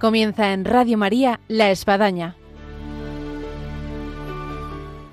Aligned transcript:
Comienza 0.00 0.54
en 0.54 0.64
Radio 0.64 0.96
María 0.96 1.40
La 1.46 1.70
Espadaña. 1.70 2.34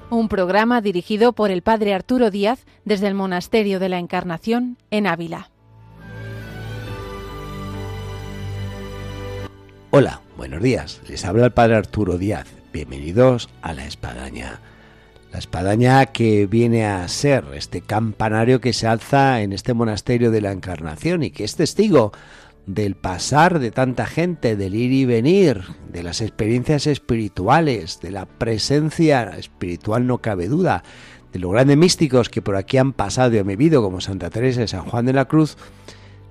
Un 0.10 0.30
programa 0.30 0.80
dirigido 0.80 1.34
por 1.34 1.52
el 1.52 1.62
Padre 1.62 1.94
Arturo 1.94 2.32
Díaz 2.32 2.66
desde 2.86 3.08
el 3.08 3.14
Monasterio 3.14 3.82
de 3.82 3.90
la 3.90 4.00
Encarnación 4.00 4.78
en 4.90 5.06
Ávila. 5.06 5.50
Hola, 9.92 10.22
buenos 10.38 10.64
días. 10.64 11.02
Les 11.10 11.26
habla 11.26 11.48
el 11.48 11.52
Padre 11.52 11.76
Arturo 11.76 12.18
Díaz. 12.18 12.48
Bienvenidos 12.72 13.50
a 13.62 13.74
La 13.74 13.86
Espadaña. 13.86 14.62
La 15.34 15.40
espadaña 15.40 16.06
que 16.06 16.48
viene 16.48 16.86
a 16.86 17.06
ser 17.10 17.44
este 17.54 17.82
campanario 17.82 18.62
que 18.62 18.72
se 18.72 18.88
alza 18.88 19.42
en 19.42 19.52
este 19.52 19.74
monasterio 19.74 20.32
de 20.32 20.40
la 20.40 20.54
Encarnación 20.54 21.24
y 21.24 21.32
que 21.32 21.44
es 21.44 21.58
testigo 21.58 22.14
del 22.68 22.96
pasar 22.96 23.60
de 23.60 23.72
tanta 23.72 24.06
gente, 24.06 24.58
del 24.58 24.76
ir 24.76 24.92
y 24.92 25.06
venir, 25.06 25.64
de 25.90 26.04
las 26.04 26.22
experiencias 26.22 26.86
espirituales, 26.86 28.02
de 28.02 28.12
la 28.12 28.26
presencia 28.26 29.24
espiritual 29.38 30.06
no 30.06 30.20
cabe 30.20 30.50
duda, 30.50 30.84
de 31.32 31.40
los 31.40 31.52
grandes 31.52 31.78
místicos 31.78 32.30
que 32.30 32.42
por 32.42 32.58
aquí 32.58 32.78
han 32.78 32.92
pasado 32.92 33.34
y 33.34 33.40
han 33.40 33.48
vivido, 33.48 33.82
como 33.82 34.02
Santa 34.02 34.30
Teresa 34.30 34.64
y 34.64 34.68
San 34.68 34.84
Juan 34.84 35.06
de 35.06 35.14
la 35.14 35.26
Cruz, 35.26 35.58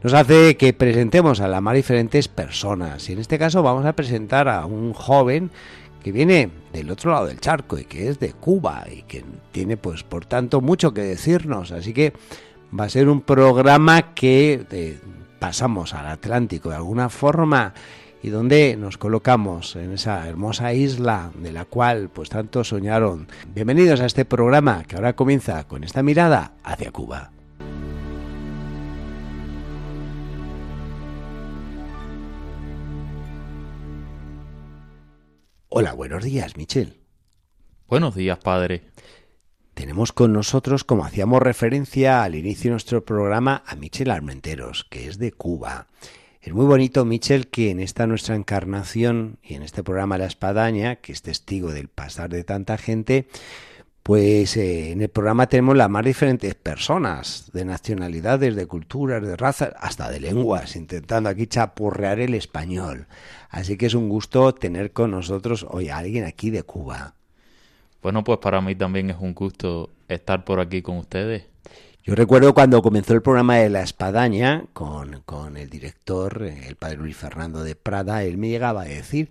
nos 0.02 0.12
hace 0.12 0.58
que 0.58 0.74
presentemos 0.74 1.40
a 1.40 1.48
las 1.48 1.62
más 1.62 1.74
diferentes 1.74 2.28
personas. 2.28 3.08
Y 3.08 3.14
en 3.14 3.18
este 3.18 3.38
caso 3.38 3.62
vamos 3.62 3.86
a 3.86 3.94
presentar 3.94 4.46
a 4.46 4.66
un 4.66 4.92
joven 4.92 5.50
que 6.04 6.12
viene 6.12 6.50
del 6.72 6.90
otro 6.90 7.12
lado 7.12 7.26
del 7.26 7.40
charco 7.40 7.78
y 7.78 7.84
que 7.84 8.08
es 8.08 8.20
de 8.20 8.34
Cuba 8.34 8.84
y 8.94 9.02
que 9.02 9.24
tiene 9.52 9.78
pues 9.78 10.02
por 10.02 10.26
tanto 10.26 10.60
mucho 10.60 10.92
que 10.92 11.00
decirnos. 11.00 11.72
Así 11.72 11.94
que 11.94 12.12
va 12.78 12.84
a 12.84 12.90
ser 12.90 13.08
un 13.08 13.22
programa 13.22 14.14
que 14.14 14.64
pasamos 15.38 15.94
al 15.94 16.06
Atlántico 16.06 16.70
de 16.70 16.76
alguna 16.76 17.08
forma 17.08 17.74
y 18.22 18.30
donde 18.30 18.76
nos 18.76 18.98
colocamos 18.98 19.76
en 19.76 19.92
esa 19.92 20.26
hermosa 20.28 20.72
isla 20.72 21.30
de 21.38 21.52
la 21.52 21.64
cual 21.64 22.08
pues 22.08 22.28
tanto 22.28 22.64
soñaron. 22.64 23.28
Bienvenidos 23.54 24.00
a 24.00 24.06
este 24.06 24.24
programa 24.24 24.84
que 24.84 24.96
ahora 24.96 25.14
comienza 25.14 25.66
con 25.68 25.84
esta 25.84 26.02
mirada 26.02 26.54
hacia 26.64 26.90
Cuba. 26.90 27.30
Hola, 35.68 35.92
buenos 35.92 36.24
días, 36.24 36.56
Michel. 36.56 37.00
Buenos 37.86 38.14
días, 38.14 38.38
padre. 38.38 38.90
Tenemos 39.76 40.12
con 40.12 40.32
nosotros, 40.32 40.84
como 40.84 41.04
hacíamos 41.04 41.42
referencia 41.42 42.22
al 42.22 42.34
inicio 42.34 42.70
de 42.70 42.76
nuestro 42.76 43.04
programa, 43.04 43.62
a 43.66 43.76
Michel 43.76 44.10
Armenteros, 44.10 44.86
que 44.88 45.06
es 45.06 45.18
de 45.18 45.32
Cuba. 45.32 45.88
Es 46.40 46.54
muy 46.54 46.64
bonito, 46.64 47.04
Michel, 47.04 47.48
que 47.48 47.72
en 47.72 47.80
esta 47.80 48.06
nuestra 48.06 48.36
encarnación 48.36 49.36
y 49.42 49.52
en 49.52 49.62
este 49.62 49.82
programa 49.82 50.16
La 50.16 50.24
Espadaña, 50.24 50.96
que 50.96 51.12
es 51.12 51.20
testigo 51.20 51.72
del 51.72 51.88
pasar 51.88 52.30
de 52.30 52.42
tanta 52.42 52.78
gente, 52.78 53.28
pues 54.02 54.56
eh, 54.56 54.92
en 54.92 55.02
el 55.02 55.10
programa 55.10 55.46
tenemos 55.46 55.76
las 55.76 55.90
más 55.90 56.06
diferentes 56.06 56.54
personas, 56.54 57.50
de 57.52 57.66
nacionalidades, 57.66 58.56
de 58.56 58.66
culturas, 58.66 59.22
de 59.22 59.36
razas, 59.36 59.74
hasta 59.78 60.10
de 60.10 60.20
lenguas, 60.20 60.74
intentando 60.74 61.28
aquí 61.28 61.48
chapurrear 61.48 62.18
el 62.20 62.32
español. 62.32 63.08
Así 63.50 63.76
que 63.76 63.84
es 63.84 63.94
un 63.94 64.08
gusto 64.08 64.54
tener 64.54 64.92
con 64.92 65.10
nosotros 65.10 65.66
hoy 65.68 65.90
a 65.90 65.98
alguien 65.98 66.24
aquí 66.24 66.48
de 66.48 66.62
Cuba. 66.62 67.16
Bueno, 68.06 68.22
pues 68.22 68.38
para 68.38 68.60
mí 68.60 68.76
también 68.76 69.10
es 69.10 69.16
un 69.18 69.34
gusto 69.34 69.90
estar 70.06 70.44
por 70.44 70.60
aquí 70.60 70.80
con 70.80 70.98
ustedes. 70.98 71.46
Yo 72.04 72.14
recuerdo 72.14 72.54
cuando 72.54 72.80
comenzó 72.80 73.14
el 73.14 73.20
programa 73.20 73.56
de 73.56 73.68
La 73.68 73.82
Espadaña 73.82 74.62
con, 74.74 75.22
con 75.26 75.56
el 75.56 75.68
director, 75.68 76.44
el 76.44 76.76
padre 76.76 76.98
Luis 76.98 77.16
Fernando 77.16 77.64
de 77.64 77.74
Prada, 77.74 78.22
él 78.22 78.38
me 78.38 78.48
llegaba 78.48 78.82
a 78.82 78.84
decir 78.84 79.28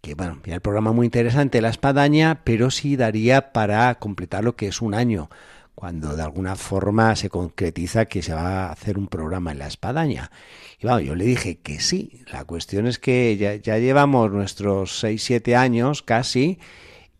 que, 0.00 0.16
bueno, 0.16 0.40
mira, 0.44 0.56
el 0.56 0.60
programa 0.60 0.90
muy 0.90 1.06
interesante, 1.06 1.60
La 1.60 1.68
Espadaña, 1.68 2.40
pero 2.42 2.72
sí 2.72 2.96
daría 2.96 3.52
para 3.52 3.94
completar 4.00 4.42
lo 4.42 4.56
que 4.56 4.66
es 4.66 4.82
un 4.82 4.94
año, 4.94 5.30
cuando 5.76 6.16
de 6.16 6.22
alguna 6.24 6.56
forma 6.56 7.14
se 7.14 7.30
concretiza 7.30 8.06
que 8.06 8.22
se 8.22 8.34
va 8.34 8.66
a 8.66 8.72
hacer 8.72 8.98
un 8.98 9.06
programa 9.06 9.52
en 9.52 9.60
La 9.60 9.68
Espadaña. 9.68 10.32
Y 10.80 10.86
bueno, 10.88 10.98
yo 10.98 11.14
le 11.14 11.26
dije 11.26 11.60
que 11.60 11.78
sí, 11.78 12.24
la 12.32 12.44
cuestión 12.44 12.88
es 12.88 12.98
que 12.98 13.36
ya, 13.36 13.54
ya 13.54 13.78
llevamos 13.78 14.32
nuestros 14.32 14.98
6, 14.98 15.22
7 15.22 15.54
años 15.54 16.02
casi 16.02 16.58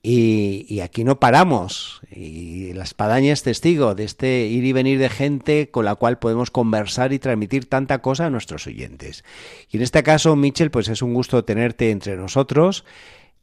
y, 0.02 0.80
aquí 0.80 1.04
no 1.04 1.20
paramos. 1.20 2.00
Y 2.10 2.72
la 2.72 2.84
espadaña 2.84 3.32
es 3.32 3.42
testigo 3.42 3.94
de 3.94 4.04
este 4.04 4.46
ir 4.46 4.64
y 4.64 4.72
venir 4.72 4.98
de 4.98 5.10
gente 5.10 5.70
con 5.70 5.84
la 5.84 5.94
cual 5.94 6.18
podemos 6.18 6.50
conversar 6.50 7.12
y 7.12 7.18
transmitir 7.18 7.66
tanta 7.66 8.00
cosa 8.00 8.26
a 8.26 8.30
nuestros 8.30 8.66
oyentes. 8.66 9.24
Y 9.70 9.76
en 9.76 9.82
este 9.82 10.02
caso, 10.02 10.36
Michel, 10.36 10.70
pues 10.70 10.88
es 10.88 11.02
un 11.02 11.12
gusto 11.12 11.44
tenerte 11.44 11.90
entre 11.90 12.16
nosotros. 12.16 12.84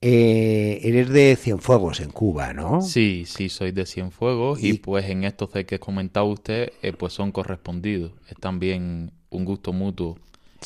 Eh, 0.01 0.79
eres 0.83 1.09
de 1.09 1.35
Cienfuegos, 1.35 1.99
en 1.99 2.11
Cuba, 2.11 2.53
¿no? 2.53 2.81
Sí, 2.81 3.25
sí, 3.25 3.49
soy 3.49 3.71
de 3.71 3.85
Cienfuegos 3.85 4.63
y, 4.63 4.73
pues 4.73 5.09
en 5.09 5.23
estos 5.23 5.49
que 5.49 5.79
comentado 5.79 6.27
usted, 6.27 6.71
eh, 6.81 6.93
pues 6.93 7.13
son 7.13 7.31
correspondidos. 7.31 8.11
Es 8.29 8.37
también 8.37 9.11
un 9.29 9.45
gusto 9.45 9.73
mutuo 9.73 10.17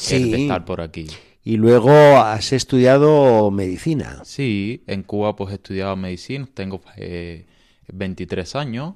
de 0.10 0.44
estar 0.44 0.64
por 0.66 0.82
aquí. 0.82 1.08
Y 1.44 1.58
luego 1.58 1.92
has 2.18 2.54
estudiado 2.54 3.50
medicina. 3.50 4.22
Sí, 4.24 4.84
en 4.88 5.04
Cuba 5.04 5.36
pues 5.36 5.52
he 5.52 5.56
estudiado 5.56 5.96
medicina, 5.96 6.48
tengo 6.54 6.82
eh, 6.98 7.46
23 7.92 8.56
años. 8.56 8.94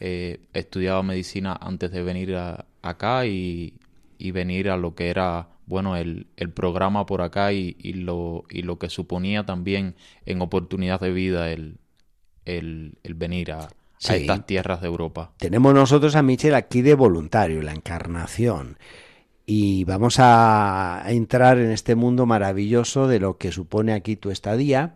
Eh, 0.00 0.40
he 0.52 0.58
estudiado 0.58 1.02
medicina 1.02 1.56
antes 1.60 1.92
de 1.92 2.02
venir 2.02 2.36
acá 2.82 3.26
y, 3.26 3.74
venir 4.18 4.68
a 4.70 4.76
lo 4.76 4.94
que 4.94 5.08
era, 5.10 5.48
bueno, 5.66 5.96
el, 5.96 6.26
el 6.36 6.50
programa 6.50 7.06
por 7.06 7.22
acá 7.22 7.52
y, 7.52 7.74
lo, 7.92 8.44
y 8.50 8.62
lo 8.62 8.78
que 8.78 8.90
suponía 8.90 9.46
también 9.46 9.94
en 10.26 10.42
oportunidad 10.42 11.00
de 11.00 11.12
vida 11.12 11.50
el, 11.50 11.78
el, 12.44 13.14
venir 13.14 13.52
a, 13.52 13.68
estas 14.00 14.44
tierras 14.44 14.80
de 14.80 14.88
Europa. 14.88 15.32
Tenemos 15.38 15.72
nosotros 15.72 16.16
a 16.16 16.22
Michel 16.22 16.54
aquí 16.54 16.82
de 16.82 16.94
voluntario, 16.94 17.62
la 17.62 17.72
encarnación 17.72 18.76
y 19.46 19.84
vamos 19.84 20.16
a 20.18 21.04
entrar 21.06 21.58
en 21.58 21.70
este 21.70 21.94
mundo 21.94 22.26
maravilloso 22.26 23.06
de 23.06 23.20
lo 23.20 23.38
que 23.38 23.52
supone 23.52 23.92
aquí 23.92 24.16
tu 24.16 24.32
estadía, 24.32 24.94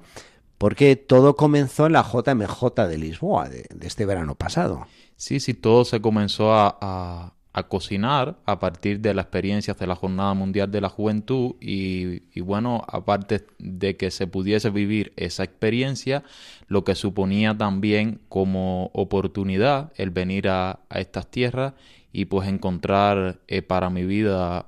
porque 0.58 0.96
todo 0.96 1.36
comenzó 1.36 1.86
en 1.86 1.92
la 1.92 2.02
JMJ 2.02 2.88
de 2.88 2.98
Lisboa, 2.98 3.48
de, 3.48 3.68
este 3.80 4.04
verano 4.04 4.34
pasado. 4.34 4.86
Sí, 5.14 5.38
sí, 5.38 5.54
todo 5.54 5.84
se 5.84 6.00
comenzó 6.00 6.52
a, 6.52 7.34
cocinar 7.68 8.38
a 8.46 8.58
partir 8.58 9.00
de 9.00 9.12
las 9.12 9.24
experiencias 9.26 9.76
de 9.78 9.86
la 9.86 9.94
Jornada 9.94 10.32
Mundial 10.32 10.70
de 10.70 10.80
la 10.80 10.88
Juventud 10.88 11.56
y, 11.60 12.22
y, 12.32 12.40
bueno, 12.40 12.82
aparte 12.88 13.44
de 13.58 13.98
que 13.98 14.10
se 14.10 14.26
pudiese 14.26 14.70
vivir 14.70 15.12
esa 15.16 15.44
experiencia, 15.44 16.22
lo 16.68 16.84
que 16.84 16.94
suponía 16.94 17.56
también 17.56 18.20
como 18.30 18.90
oportunidad 18.94 19.92
el 19.96 20.08
venir 20.08 20.48
a 20.48 20.80
estas 20.88 21.26
tierras 21.26 21.74
y 22.12 22.26
pues 22.26 22.48
encontrar 22.48 23.40
eh, 23.48 23.62
para 23.62 23.90
mi 23.90 24.04
vida 24.04 24.66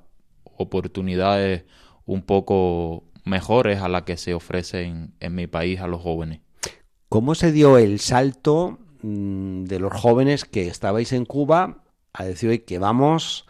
oportunidades 0.56 1.64
un 2.06 2.22
poco 2.22 3.04
mejores 3.24 3.80
a 3.80 3.88
las 3.88 4.02
que 4.02 4.16
se 4.16 4.34
ofrecen 4.34 5.14
en 5.20 5.34
mi 5.34 5.46
país 5.46 5.80
a 5.80 5.86
los 5.86 6.02
jóvenes. 6.02 6.40
¿Cómo 7.08 7.34
se 7.34 7.52
dio 7.52 7.78
el 7.78 8.00
salto 8.00 8.78
mm, 9.02 9.64
de 9.64 9.78
los 9.78 9.92
jóvenes 9.92 10.44
que 10.44 10.66
estabais 10.66 11.12
en 11.12 11.24
Cuba 11.24 11.84
a 12.12 12.24
decir 12.24 12.50
hoy 12.50 12.60
que 12.60 12.78
vamos 12.78 13.46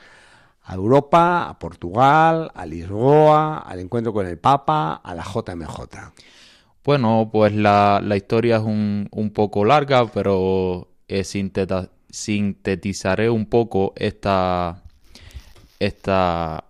a 0.64 0.75
Europa, 0.75 1.48
a 1.48 1.58
Portugal, 1.58 2.50
a 2.54 2.66
Lisboa, 2.66 3.58
al 3.58 3.81
encuentro 3.81 4.12
con 4.12 4.26
el 4.26 4.38
Papa, 4.38 4.94
a 4.94 5.14
la 5.14 5.25
JMJ? 5.25 6.12
Bueno, 6.84 7.28
pues 7.32 7.54
la, 7.54 8.00
la 8.02 8.16
historia 8.16 8.56
es 8.56 8.62
un, 8.62 9.08
un, 9.12 9.31
poco 9.31 9.64
larga, 9.64 10.06
pero 10.06 10.88
es 11.08 11.28
sintetizaré 12.12 13.31
un 13.31 13.47
poco 13.47 13.94
esta, 13.97 14.82
esta 15.81 16.67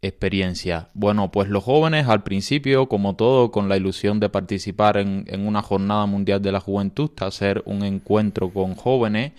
experiencia. 0.00 0.88
Bueno, 0.94 1.32
pues 1.32 1.48
los 1.48 1.64
jóvenes 1.64 2.06
al 2.06 2.22
principio, 2.22 2.88
como 2.88 3.16
todo, 3.16 3.50
con 3.50 3.68
la 3.68 3.76
ilusión 3.76 4.20
de 4.20 4.28
participar 4.28 4.96
en, 4.96 5.26
una 5.44 5.62
jornada 5.62 6.06
mundial 6.06 6.40
de 6.40 6.52
la 6.52 6.60
juventud, 6.60 7.10
hacer 7.20 7.62
un 7.66 7.82
encuentro 7.82 8.50
con 8.50 8.76
jóvenes 8.76 9.32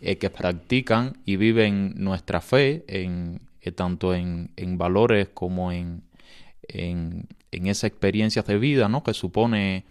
eh, 0.00 0.16
que 0.16 0.30
practican 0.30 1.18
y 1.26 1.36
viven 1.36 1.92
nuestra 1.96 2.40
fe, 2.40 2.84
en, 2.88 3.42
eh, 3.60 3.72
tanto 3.72 4.14
en, 4.14 4.50
en, 4.56 4.78
valores 4.78 5.28
como 5.28 5.72
en, 5.72 6.04
en, 6.68 7.28
en 7.50 7.66
esa 7.66 7.86
experiencia 7.86 8.42
de 8.42 8.56
vida 8.56 8.88
¿no? 8.88 9.04
que 9.04 9.12
supone 9.12 9.84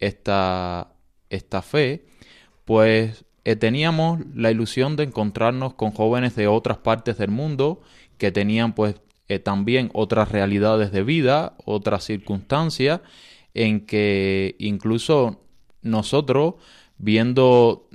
esta, 0.00 0.88
esta 1.30 1.62
fe, 1.62 2.06
pues 2.64 3.24
eh, 3.48 3.56
teníamos 3.56 4.20
la 4.34 4.50
ilusión 4.50 4.96
de 4.96 5.04
encontrarnos 5.04 5.72
con 5.72 5.90
jóvenes 5.92 6.36
de 6.36 6.48
otras 6.48 6.76
partes 6.76 7.16
del 7.16 7.30
mundo 7.30 7.80
que 8.18 8.30
tenían 8.30 8.74
pues 8.74 8.96
eh, 9.26 9.38
también 9.38 9.88
otras 9.94 10.30
realidades 10.30 10.92
de 10.92 11.02
vida, 11.02 11.56
otras 11.64 12.04
circunstancias 12.04 13.00
en 13.54 13.86
que 13.86 14.54
incluso 14.58 15.40
nosotros 15.80 16.56
viendo 16.98 17.88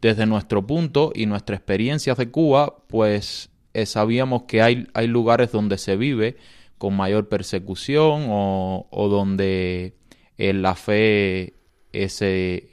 desde 0.00 0.24
nuestro 0.24 0.64
punto 0.68 1.10
y 1.16 1.26
nuestra 1.26 1.56
experiencia 1.56 2.14
de 2.14 2.30
Cuba, 2.30 2.76
pues 2.86 3.50
eh, 3.74 3.86
sabíamos 3.86 4.44
que 4.44 4.62
hay, 4.62 4.86
hay 4.94 5.08
lugares 5.08 5.50
donde 5.50 5.78
se 5.78 5.96
vive 5.96 6.36
con 6.78 6.94
mayor 6.94 7.28
persecución 7.28 8.26
o, 8.28 8.86
o 8.88 9.08
donde 9.08 9.96
la 10.38 10.76
fe 10.76 11.54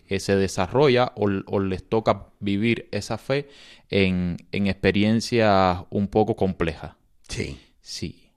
se, 0.10 0.20
se 0.20 0.36
desarrolla 0.36 1.14
o, 1.16 1.30
o, 1.46 1.60
les 1.60 1.88
toca 1.88 2.28
vivir 2.40 2.90
esa 2.92 3.18
fe 3.18 3.48
en, 3.90 4.38
en 4.52 4.68
experiencias 4.68 5.84
un 5.90 6.08
poco 6.08 6.36
complejas. 6.36 6.94
Sí. 7.28 7.60
Sí. 7.82 8.30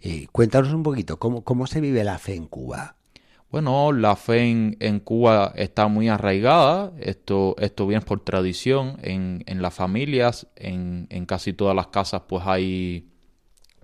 Eh, 0.00 0.26
cuéntanos 0.32 0.72
un 0.72 0.82
poquito, 0.82 1.18
¿cómo, 1.18 1.42
¿cómo 1.42 1.66
se 1.66 1.80
vive 1.80 2.04
la 2.04 2.18
fe 2.18 2.34
en 2.34 2.46
Cuba? 2.46 2.96
Bueno, 3.50 3.92
la 3.92 4.16
fe 4.16 4.50
en, 4.50 4.76
en, 4.80 4.98
Cuba 4.98 5.52
está 5.54 5.86
muy 5.86 6.08
arraigada, 6.08 6.92
esto, 6.98 7.54
esto 7.58 7.86
viene 7.86 8.04
por 8.04 8.20
tradición 8.20 8.96
en, 9.02 9.44
en 9.46 9.60
las 9.60 9.74
familias, 9.74 10.48
en, 10.56 11.06
en, 11.10 11.26
casi 11.26 11.52
todas 11.52 11.76
las 11.76 11.88
casas 11.88 12.22
pues 12.26 12.44
hay 12.46 13.10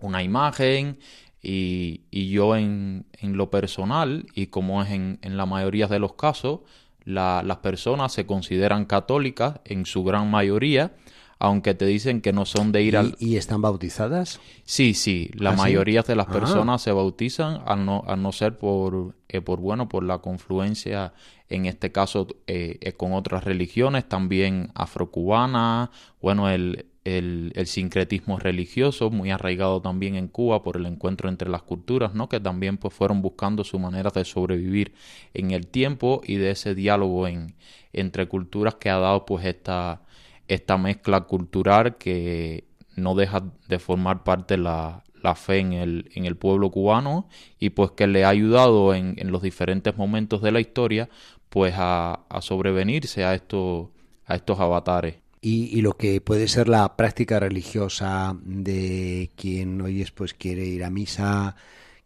una 0.01 0.23
imagen 0.23 0.99
y, 1.43 2.03
y 2.11 2.31
yo 2.31 2.57
en, 2.57 3.07
en, 3.13 3.37
lo 3.37 3.51
personal 3.51 4.27
y 4.35 4.47
como 4.47 4.83
es 4.83 4.91
en, 4.91 5.19
la 5.23 5.47
mayoría 5.47 5.87
de 5.87 5.99
los 5.99 6.15
casos, 6.15 6.61
la, 7.09 7.43
las 7.43 7.59
personas 7.59 8.13
se 8.13 8.27
consideran 8.27 8.85
católicas 8.85 9.61
en 9.65 9.87
su 9.87 10.05
gran 10.05 10.31
mayoría 10.31 10.93
aunque 11.39 11.75
te 11.75 11.87
dicen 11.87 12.21
que 12.21 12.33
no 12.33 12.45
son 12.45 12.73
de 12.73 12.83
ir 12.83 12.97
al... 12.97 13.15
¿Y 13.19 13.37
están 13.37 13.63
bautizadas? 13.63 14.41
Sí, 14.65 14.95
sí, 14.95 15.31
la 15.35 15.51
¿Ah, 15.51 15.57
mayoría 15.57 16.03
de 16.03 16.17
las 16.17 16.29
ah. 16.29 16.33
personas 16.33 16.83
se 16.83 16.91
bautizan 16.93 17.63
al 17.65 17.85
no, 17.85 18.03
al 18.07 18.23
no 18.23 18.33
ser 18.33 18.57
por, 18.59 19.15
eh, 19.29 19.41
por, 19.41 19.61
bueno, 19.61 19.89
por 19.89 20.03
la 20.03 20.19
confluencia, 20.19 21.13
en 21.49 21.67
este 21.67 21.93
caso, 21.93 22.27
eh, 22.47 22.79
eh, 22.81 22.93
con 22.93 23.13
otras 23.13 23.45
religiones, 23.45 24.09
también 24.09 24.73
afrocubana, 24.75 25.93
bueno, 26.21 26.51
el, 26.51 26.87
el, 27.17 27.67
sincretismo 27.67 28.39
religioso, 28.39 29.11
muy 29.11 29.31
arraigado 29.31 29.81
también 29.81 30.17
en 30.17 30.29
Cuba 30.29 30.63
por 30.63 30.77
el 30.77 30.87
encuentro 30.87 31.29
entre 31.29 31.49
las 31.49 31.63
culturas, 31.63 32.15
¿no? 32.15 32.29
que 32.29 32.41
también 32.41 32.77
pues, 32.79 32.93
fueron 32.95 33.23
buscando 33.23 33.65
su 33.65 33.79
manera 33.79 34.11
de 34.11 34.25
sobrevivir 34.25 34.93
en 35.35 35.51
el 35.53 35.67
tiempo 35.67 36.21
y 36.25 36.37
de 36.37 36.51
ese 36.51 36.75
diálogo 36.75 37.27
en, 37.27 37.55
entre 37.93 38.29
culturas 38.29 38.77
que 38.77 38.91
ha 38.91 38.99
dado 38.99 39.25
pues 39.25 39.45
esta 39.45 40.03
esta 40.49 40.79
mezcla 40.79 41.21
cultural 41.23 41.97
que 41.99 42.65
no 42.97 43.15
deja 43.15 43.45
de 43.69 43.79
formar 43.79 44.25
parte 44.25 44.57
la, 44.57 45.05
la 45.23 45.35
fe 45.35 45.59
en 45.59 45.73
el, 45.75 46.11
en 46.15 46.25
el 46.25 46.37
pueblo 46.37 46.71
cubano 46.71 47.29
y 47.59 47.71
pues 47.71 47.93
que 47.93 48.07
le 48.07 48.25
ha 48.25 48.31
ayudado 48.31 48.95
en, 48.95 49.15
en 49.19 49.31
los 49.31 49.43
diferentes 49.43 49.97
momentos 49.97 50.43
de 50.43 50.53
la 50.53 50.61
historia 50.61 51.09
pues 51.51 51.75
a, 51.77 52.21
a 52.29 52.41
sobrevenirse 52.43 53.25
a 53.25 53.35
estos, 53.35 53.89
a 54.27 54.35
estos 54.37 54.59
avatares. 54.59 55.17
Y, 55.41 55.81
lo 55.83 55.97
que 55.97 56.21
puede 56.21 56.49
ser 56.49 56.69
la 56.69 56.97
práctica 56.97 57.39
religiosa 57.39 58.37
de 58.43 59.31
quien 59.37 59.81
hoy 59.81 60.05
pues 60.15 60.35
quiere 60.35 60.65
ir 60.65 60.83
a 60.85 60.91
misa, 60.91 61.55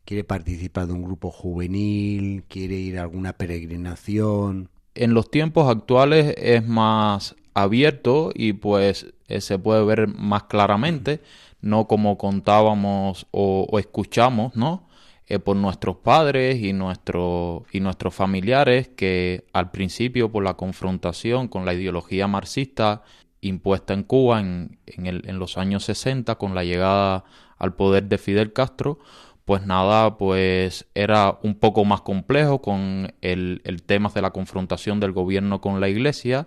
quiere 0.04 0.24
participar 0.24 0.86
de 0.86 0.92
un 0.92 1.02
grupo 1.02 1.30
juvenil, 1.30 2.44
quiere 2.48 2.74
ir 2.74 2.98
a 2.98 3.02
alguna 3.02 3.32
peregrinación. 3.32 4.68
En 4.94 5.14
los 5.14 5.30
tiempos 5.30 5.74
actuales 5.74 6.34
es 6.36 6.66
más 6.66 7.34
abierto 7.54 8.32
y 8.34 8.54
pues 8.54 9.06
eh, 9.28 9.40
se 9.40 9.58
puede 9.58 9.84
ver 9.84 10.08
más 10.08 10.44
claramente, 10.44 11.20
no 11.60 11.86
como 11.86 12.18
contábamos 12.18 13.26
o, 13.30 13.78
escuchamos, 13.78 14.54
¿no? 14.56 14.88
Eh, 15.32 15.38
por 15.38 15.56
nuestros 15.56 15.96
padres 15.96 16.60
y, 16.60 16.74
nuestro, 16.74 17.64
y 17.72 17.80
nuestros 17.80 18.14
familiares 18.14 18.88
que 18.88 19.46
al 19.54 19.70
principio 19.70 20.30
por 20.30 20.44
la 20.44 20.58
confrontación 20.58 21.48
con 21.48 21.64
la 21.64 21.72
ideología 21.72 22.26
marxista 22.28 23.02
impuesta 23.40 23.94
en 23.94 24.02
Cuba 24.02 24.40
en, 24.40 24.78
en, 24.84 25.06
el, 25.06 25.22
en 25.26 25.38
los 25.38 25.56
años 25.56 25.84
60 25.84 26.34
con 26.34 26.54
la 26.54 26.64
llegada 26.64 27.24
al 27.56 27.74
poder 27.74 28.10
de 28.10 28.18
Fidel 28.18 28.52
Castro, 28.52 28.98
pues 29.46 29.64
nada, 29.64 30.18
pues 30.18 30.86
era 30.94 31.38
un 31.42 31.54
poco 31.54 31.86
más 31.86 32.02
complejo 32.02 32.60
con 32.60 33.14
el, 33.22 33.62
el 33.64 33.82
tema 33.84 34.10
de 34.10 34.20
la 34.20 34.32
confrontación 34.32 35.00
del 35.00 35.12
gobierno 35.12 35.62
con 35.62 35.80
la 35.80 35.88
iglesia, 35.88 36.46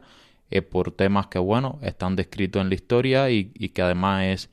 eh, 0.52 0.62
por 0.62 0.92
temas 0.92 1.26
que, 1.26 1.40
bueno, 1.40 1.80
están 1.82 2.16
descritos 2.16 2.62
en 2.62 2.70
la 2.70 2.76
historia 2.76 3.32
y, 3.32 3.46
que 3.46 3.82
además 3.82 4.26
es 4.26 4.50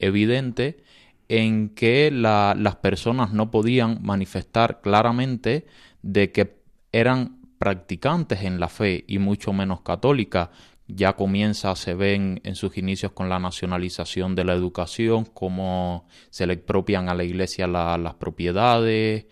evidente 0.00 0.82
en 1.28 1.70
que 1.70 2.10
las 2.10 2.76
personas 2.76 3.32
no 3.32 3.50
podían 3.50 3.98
manifestar 4.02 4.80
claramente 4.80 5.66
de 6.02 6.32
que 6.32 6.56
eran 6.92 7.40
practicantes 7.58 8.42
en 8.42 8.60
la 8.60 8.68
fe 8.68 9.04
y 9.06 9.18
mucho 9.18 9.52
menos 9.52 9.80
católicas. 9.80 10.50
Ya 10.88 11.14
comienza, 11.14 11.74
se 11.74 11.94
ven 11.94 12.40
en 12.44 12.54
sus 12.54 12.78
inicios 12.78 13.10
con 13.12 13.28
la 13.28 13.40
nacionalización 13.40 14.36
de 14.36 14.44
la 14.44 14.52
educación, 14.52 15.24
cómo 15.24 16.06
se 16.30 16.46
le 16.46 16.54
expropian 16.54 17.08
a 17.08 17.14
la 17.14 17.24
iglesia 17.24 17.66
las 17.66 18.14
propiedades 18.14 19.26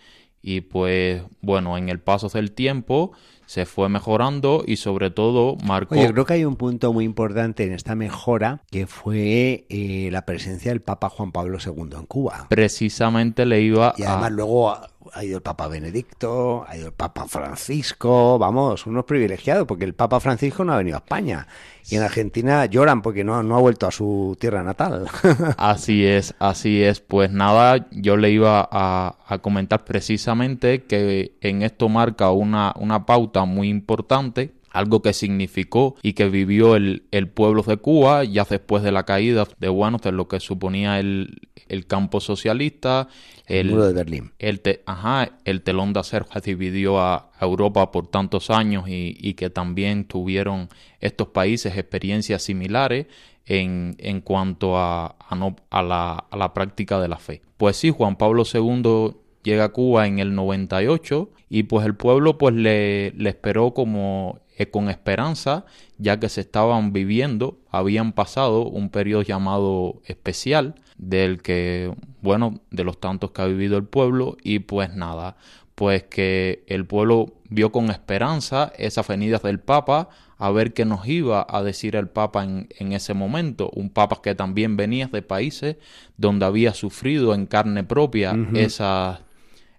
y 0.47 0.61
pues 0.61 1.23
bueno, 1.41 1.75
en 1.75 1.89
el 1.89 1.99
paso 1.99 2.29
del 2.29 2.51
tiempo 2.51 3.13
se 3.47 3.65
fue 3.65 3.89
mejorando 3.89 4.63
y 4.65 4.75
sobre 4.75 5.09
todo 5.09 5.57
marcó... 5.65 5.95
Yo 5.95 6.11
creo 6.13 6.25
que 6.25 6.33
hay 6.33 6.45
un 6.45 6.55
punto 6.55 6.93
muy 6.93 7.03
importante 7.03 7.63
en 7.63 7.73
esta 7.73 7.95
mejora 7.95 8.61
que 8.69 8.85
fue 8.85 9.65
eh, 9.69 10.09
la 10.11 10.23
presencia 10.23 10.69
del 10.69 10.81
Papa 10.81 11.09
Juan 11.09 11.31
Pablo 11.31 11.57
II 11.65 11.89
en 11.97 12.05
Cuba. 12.05 12.45
Precisamente 12.47 13.47
le 13.47 13.61
iba 13.61 13.95
y 13.97 14.03
además 14.03 14.31
luego 14.33 14.71
ha 15.13 15.23
ido 15.23 15.37
el 15.37 15.41
Papa 15.41 15.67
Benedicto, 15.67 16.63
ha 16.67 16.77
ido 16.77 16.87
el 16.87 16.93
Papa 16.93 17.27
Francisco, 17.27 18.37
vamos, 18.37 18.85
unos 18.85 19.05
privilegiados, 19.05 19.65
porque 19.65 19.85
el 19.85 19.95
Papa 19.95 20.19
Francisco 20.19 20.63
no 20.63 20.73
ha 20.73 20.77
venido 20.77 20.97
a 20.97 20.99
España. 20.99 21.47
Y 21.89 21.95
en 21.95 22.01
Argentina 22.01 22.65
lloran 22.65 23.01
porque 23.01 23.23
no, 23.23 23.43
no 23.43 23.55
ha 23.55 23.59
vuelto 23.59 23.85
a 23.85 23.91
su 23.91 24.35
tierra 24.39 24.63
natal. 24.63 25.05
así 25.57 26.03
es, 26.05 26.33
así 26.39 26.81
es. 26.81 26.99
Pues 26.99 27.31
nada, 27.31 27.87
yo 27.91 28.17
le 28.17 28.31
iba 28.31 28.67
a, 28.71 29.15
comentar 29.41 29.85
precisamente 29.85 30.83
que 30.83 31.33
en 31.41 31.61
esto 31.61 31.89
marca 31.89 32.31
una, 32.31 32.73
una 32.79 33.05
pauta 33.05 33.45
muy 33.45 33.69
importante 33.69 34.53
algo 34.71 35.01
que 35.01 35.13
significó 35.13 35.95
y 36.01 36.13
que 36.13 36.27
vivió 36.27 36.75
el, 36.75 37.03
el, 37.11 37.29
pueblo 37.29 37.63
de 37.63 37.77
Cuba 37.77 38.25
ya 38.25 38.43
después 38.43 38.83
de 38.83 38.91
la 38.91 39.03
caída 39.03 39.47
de 39.57 39.69
bueno 39.69 39.99
de 39.99 40.11
lo 40.11 40.27
que 40.27 40.41
suponía 40.41 40.99
el, 40.99 41.39
el 41.69 41.87
campo 41.87 42.19
socialista. 42.19 43.07
El, 43.47 43.69
muro 43.69 43.87
de 43.87 43.93
Berlín. 43.93 44.31
El, 44.39 44.61
ajá, 44.85 45.37
el 45.45 45.61
telón 45.61 45.93
de 45.93 45.99
acero 45.99 46.25
que 46.31 46.41
dividió 46.41 46.99
a 46.99 47.31
Europa 47.39 47.91
por 47.91 48.07
tantos 48.07 48.49
años 48.49 48.87
y, 48.87 49.17
y 49.19 49.35
que 49.35 49.49
también 49.49 50.05
tuvieron 50.05 50.69
estos 50.99 51.27
países 51.27 51.77
experiencias 51.77 52.41
similares 52.41 53.07
en, 53.45 53.95
en 53.99 54.21
cuanto 54.21 54.77
a, 54.77 55.15
a, 55.19 55.35
no, 55.35 55.55
a, 55.69 55.83
la, 55.83 56.25
a 56.29 56.37
la 56.37 56.53
práctica 56.53 56.99
de 56.99 57.07
la 57.07 57.17
fe. 57.17 57.41
Pues 57.57 57.77
sí, 57.77 57.91
Juan 57.91 58.17
Pablo 58.17 58.43
II 58.51 59.15
llega 59.43 59.65
a 59.65 59.69
Cuba 59.69 60.07
en 60.07 60.19
el 60.19 60.33
98 60.33 61.29
y 61.49 61.63
pues 61.63 61.85
el 61.85 61.95
pueblo 61.95 62.37
pues 62.37 62.55
le, 62.55 63.11
le 63.11 63.29
esperó 63.29 63.73
como 63.73 64.39
con 64.71 64.89
esperanza, 64.89 65.65
ya 65.97 66.19
que 66.19 66.29
se 66.29 66.41
estaban 66.41 66.93
viviendo, 66.93 67.59
habían 67.69 68.13
pasado 68.13 68.63
un 68.63 68.89
periodo 68.89 69.21
llamado 69.21 70.01
especial, 70.05 70.75
del 70.97 71.41
que, 71.41 71.93
bueno, 72.21 72.61
de 72.71 72.85
los 72.85 72.99
tantos 72.99 73.31
que 73.31 73.41
ha 73.41 73.45
vivido 73.45 73.77
el 73.77 73.83
pueblo, 73.83 74.37
y 74.41 74.59
pues 74.59 74.95
nada, 74.95 75.35
pues 75.75 76.03
que 76.03 76.63
el 76.67 76.85
pueblo 76.85 77.33
vio 77.49 77.71
con 77.71 77.89
esperanza 77.89 78.71
esas 78.77 79.07
venidas 79.07 79.43
del 79.43 79.59
Papa, 79.59 80.09
a 80.37 80.51
ver 80.51 80.73
qué 80.73 80.85
nos 80.85 81.07
iba 81.07 81.45
a 81.49 81.63
decir 81.63 81.95
el 81.95 82.07
Papa 82.07 82.43
en, 82.43 82.67
en, 82.79 82.93
ese 82.93 83.13
momento, 83.13 83.69
un 83.73 83.89
Papa 83.89 84.21
que 84.21 84.35
también 84.35 84.77
venía 84.77 85.07
de 85.07 85.21
países 85.21 85.77
donde 86.17 86.45
había 86.45 86.73
sufrido 86.73 87.33
en 87.33 87.45
carne 87.45 87.83
propia 87.83 88.35
esas 88.53 89.19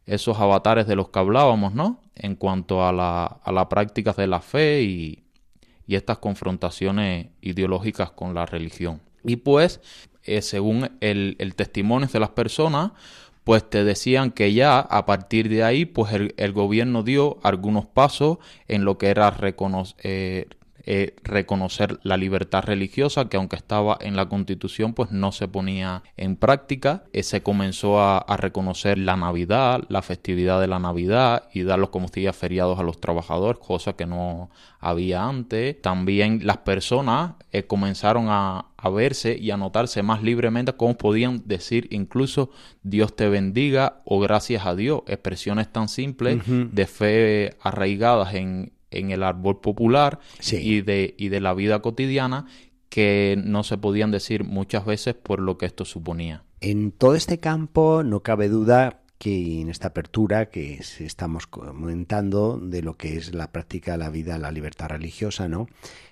esos 0.06 0.38
avatares 0.38 0.87
de 0.87 0.97
los 0.97 1.09
que 1.09 1.18
hablábamos, 1.18 1.75
¿no? 1.75 2.00
En 2.16 2.35
cuanto 2.35 2.87
a 2.87 2.92
la, 2.92 3.25
a 3.25 3.52
la 3.52 3.68
práctica 3.68 4.12
de 4.12 4.26
la 4.26 4.40
fe 4.40 4.82
y, 4.82 5.23
estas 5.88 6.18
confrontaciones 6.18 7.28
ideológicas 7.42 8.11
con 8.11 8.35
la 8.35 8.44
religión. 8.44 9.00
Y 9.23 9.37
pues, 9.37 9.80
eh, 10.25 10.42
según 10.42 10.90
el, 11.00 11.37
el, 11.38 11.54
testimonio 11.54 12.08
de 12.08 12.18
las 12.18 12.30
personas, 12.30 12.90
pues 13.46 13.70
te 13.70 13.85
decían 13.85 14.32
que 14.32 14.52
ya 14.52 14.80
a 14.80 15.06
partir 15.06 15.49
de 15.49 15.62
ahí, 15.62 15.85
pues 15.85 16.12
el, 16.12 16.52
gobierno 16.52 17.04
dio 17.04 17.38
algunos 17.44 17.87
pasos 17.87 18.38
en 18.66 18.85
lo 18.85 18.99
que 18.99 19.06
era 19.06 19.30
reconocer, 19.30 19.94
eh, 20.02 20.49
eh, 20.88 21.16
reconocer 21.25 21.99
la 22.05 22.16
libertad 22.16 22.62
religiosa 22.62 23.28
que 23.28 23.37
aunque 23.37 23.57
estaba 23.57 23.99
en 24.00 24.14
la 24.14 24.28
constitución 24.28 24.95
pues 24.95 25.11
no 25.11 25.33
se 25.33 25.49
ponía 25.49 26.05
en 26.16 26.37
práctica. 26.37 27.02
Eh, 27.12 27.25
se 27.25 27.43
comenzó 27.43 28.00
a, 28.00 28.25
reconocer 28.37 28.97
la 28.99 29.16
navidad 29.16 29.83
la 29.88 30.02
festividad 30.02 30.61
de 30.61 30.69
la 30.69 30.78
navidad 30.78 31.49
y 31.52 31.64
dar 31.64 31.81
los 31.81 31.90
como 31.90 32.07
días 32.07 32.37
feriados 32.37 32.78
a 32.78 32.85
los 32.85 33.00
trabajadores 33.00 33.61
cosa 33.61 33.95
que 33.95 34.07
no 34.07 34.49
había 34.78 35.25
antes. 35.25 35.83
También 35.83 36.40
las 36.45 36.59
personas 36.59 37.33
eh, 37.50 37.64
comenzaron 37.64 38.26
a, 38.28 38.66
a 38.76 38.88
verse 38.88 39.37
y 39.37 39.50
a 39.50 39.57
notarse 39.57 40.05
más 40.05 40.23
libremente 40.23 40.73
cómo 40.75 40.97
podían 40.97 41.43
decir 41.47 41.88
incluso 41.90 42.50
Dios 42.85 43.16
te 43.16 43.28
bendiga 43.28 44.02
o 44.05 44.21
gracias 44.21 44.66
a 44.66 44.76
Dios, 44.76 45.02
expresiones 45.09 45.73
tan 45.73 45.88
simples 45.88 46.43
de 46.47 46.87
fe 46.87 47.57
arraigadas 47.61 48.35
en, 48.35 48.75
en 48.98 49.10
el 49.10 49.22
árbol 49.22 49.60
popular 49.60 50.18
y, 50.50 50.80
de, 50.82 51.14
y 51.18 51.28
de 51.28 51.40
la 51.40 51.54
vida 51.54 51.80
cotidiana 51.80 52.46
que 52.88 53.40
no 53.44 53.62
se 53.62 53.78
podían 53.78 54.10
decir 54.10 54.44
muchas 54.44 54.84
veces 54.84 55.14
por 55.14 55.40
lo 55.40 55.58
que 55.58 55.66
esto 55.66 55.84
suponía. 55.84 56.44
En 56.60 56.92
todo 56.92 57.14
este 57.14 57.38
campo 57.38 58.02
no 58.02 58.20
cabe 58.20 58.48
duda 58.48 59.02
que 59.18 59.60
en 59.60 59.70
esta 59.70 59.88
apertura 59.88 60.50
que 60.50 60.80
estamos 61.00 61.46
comentando 61.46 62.58
de 62.58 62.82
lo 62.82 62.96
que 62.96 63.16
es 63.16 63.34
la 63.34 63.50
práctica 63.50 63.92
de 63.92 63.98
la 63.98 64.10
vida, 64.10 64.38
la 64.38 64.52
libertad 64.52 64.88
religiosa, 64.88 65.48
¿no? 65.48 65.68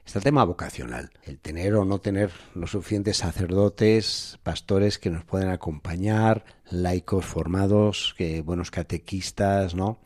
Está 0.07 0.21
el 0.21 0.25
tema 0.25 0.45
vocacional, 0.45 1.11
el 1.25 1.39
tener 1.39 1.75
o 1.75 1.85
no 1.85 1.99
tener 2.01 2.31
los 2.55 2.71
suficientes 2.71 3.19
sacerdotes, 3.19 4.39
pastores 4.43 4.99
que 4.99 5.11
nos 5.11 5.25
pueden 5.25 5.51
acompañar, 5.51 6.45
laicos 6.71 7.25
formados, 7.25 8.15
que 8.17 8.41
buenos 8.41 8.71
catequistas, 8.71 9.75
¿no? 9.75 9.99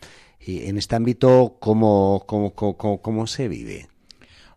En 0.47 0.79
este 0.79 0.97
ámbito, 0.97 1.57
¿cómo, 1.61 2.25
cómo, 2.27 2.55
cómo, 2.55 3.03
cómo 3.03 3.27
se 3.27 3.49
vive? 3.49 3.89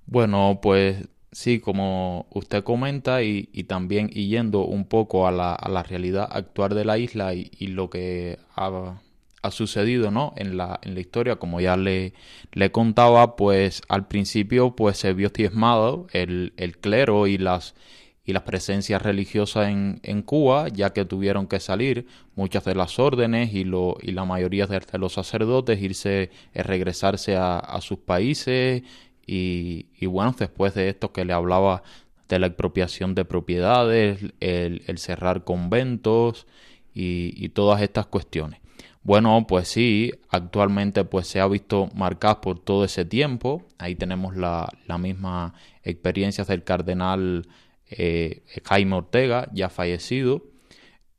Bueno, 0.05 0.59
pues 0.61 1.07
sí, 1.31 1.59
como 1.59 2.27
usted 2.31 2.63
comenta 2.63 3.23
y, 3.23 3.49
y 3.53 3.63
también 3.65 4.09
yendo 4.09 4.65
un 4.65 4.85
poco 4.85 5.27
a 5.27 5.31
la, 5.31 5.53
a 5.53 5.69
la, 5.69 5.83
realidad 5.83 6.27
actual 6.31 6.75
de 6.75 6.85
la 6.85 6.97
isla 6.97 7.33
y, 7.33 7.51
y 7.57 7.67
lo 7.67 7.89
que 7.89 8.39
ha, 8.55 8.99
ha, 9.41 9.51
sucedido 9.51 10.11
¿no? 10.11 10.33
en, 10.37 10.57
la, 10.57 10.79
en 10.83 10.93
la 10.93 10.99
historia, 10.99 11.37
como 11.37 11.61
ya 11.61 11.77
le, 11.77 12.13
le 12.53 12.71
contaba, 12.71 13.35
pues 13.35 13.81
al 13.89 14.07
principio 14.07 14.75
pues 14.75 14.97
se 14.97 15.13
vio 15.13 15.29
diezmado 15.29 16.07
el, 16.13 16.53
el 16.57 16.77
clero 16.77 17.27
y 17.27 17.37
las 17.37 17.75
y 18.23 18.33
las 18.33 18.43
presencias 18.43 19.01
religiosas 19.01 19.69
en, 19.69 19.99
en, 20.03 20.21
Cuba, 20.21 20.67
ya 20.69 20.93
que 20.93 21.05
tuvieron 21.05 21.47
que 21.47 21.59
salir 21.59 22.05
muchas 22.35 22.63
de 22.65 22.75
las 22.75 22.99
órdenes 22.99 23.53
y, 23.53 23.63
lo, 23.63 23.97
y 24.01 24.11
la 24.11 24.25
mayoría 24.25 24.67
de, 24.67 24.81
los 24.99 25.13
sacerdotes 25.13 25.81
irse, 25.81 26.29
eh, 26.53 26.63
regresarse 26.63 27.35
a, 27.35 27.57
a, 27.57 27.81
sus 27.81 27.97
países 27.97 28.83
y, 29.25 30.05
bueno, 30.05 30.35
después 30.37 30.73
de 30.73 30.89
esto 30.89 31.13
que 31.13 31.25
le 31.25 31.33
hablaba 31.33 31.83
de 32.27 32.39
la 32.39 32.47
expropiación 32.47 33.15
de 33.15 33.25
propiedades, 33.25 34.19
el, 34.39 34.97
cerrar 34.97 35.43
conventos 35.43 36.47
y, 36.93 37.49
todas 37.49 37.81
estas 37.81 38.07
cuestiones. 38.07 38.59
Bueno, 39.03 39.45
pues 39.47 39.67
sí, 39.67 40.11
actualmente 40.29 41.03
pues 41.05 41.27
se 41.27 41.39
ha 41.39 41.47
visto 41.47 41.89
marcado 41.95 42.41
por 42.41 42.59
todo 42.59 42.85
ese 42.85 43.03
tiempo. 43.03 43.63
Ahí 43.77 43.95
tenemos 43.95 44.35
la, 44.35 44.69
misma 44.99 45.53
experiencia 45.83 46.43
del 46.43 46.63
cardenal 46.63 47.47
eh, 47.91 48.43
Jaime 48.65 48.95
Ortega, 48.95 49.49
ya 49.53 49.69
fallecido, 49.69 50.43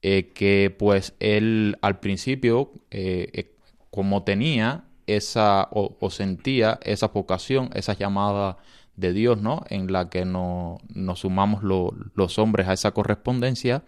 eh, 0.02 0.32
que 0.34 0.74
pues 0.76 1.14
él 1.20 1.78
al 1.82 2.00
principio, 2.00 2.72
eh, 2.90 3.54
como 3.90 4.24
tenía 4.24 4.84
esa 5.06 5.68
o, 5.70 6.10
sentía 6.10 6.80
esa 6.82 7.08
vocación, 7.08 7.70
esa 7.74 7.94
llamada 7.94 8.58
de 8.96 9.12
Dios, 9.12 9.40
¿no? 9.40 9.64
En 9.68 9.92
la 9.92 10.10
que 10.10 10.24
nos 10.24 10.80
sumamos 11.18 11.62
los 11.62 12.38
hombres 12.38 12.68
a 12.68 12.72
esa 12.72 12.92
correspondencia, 12.92 13.84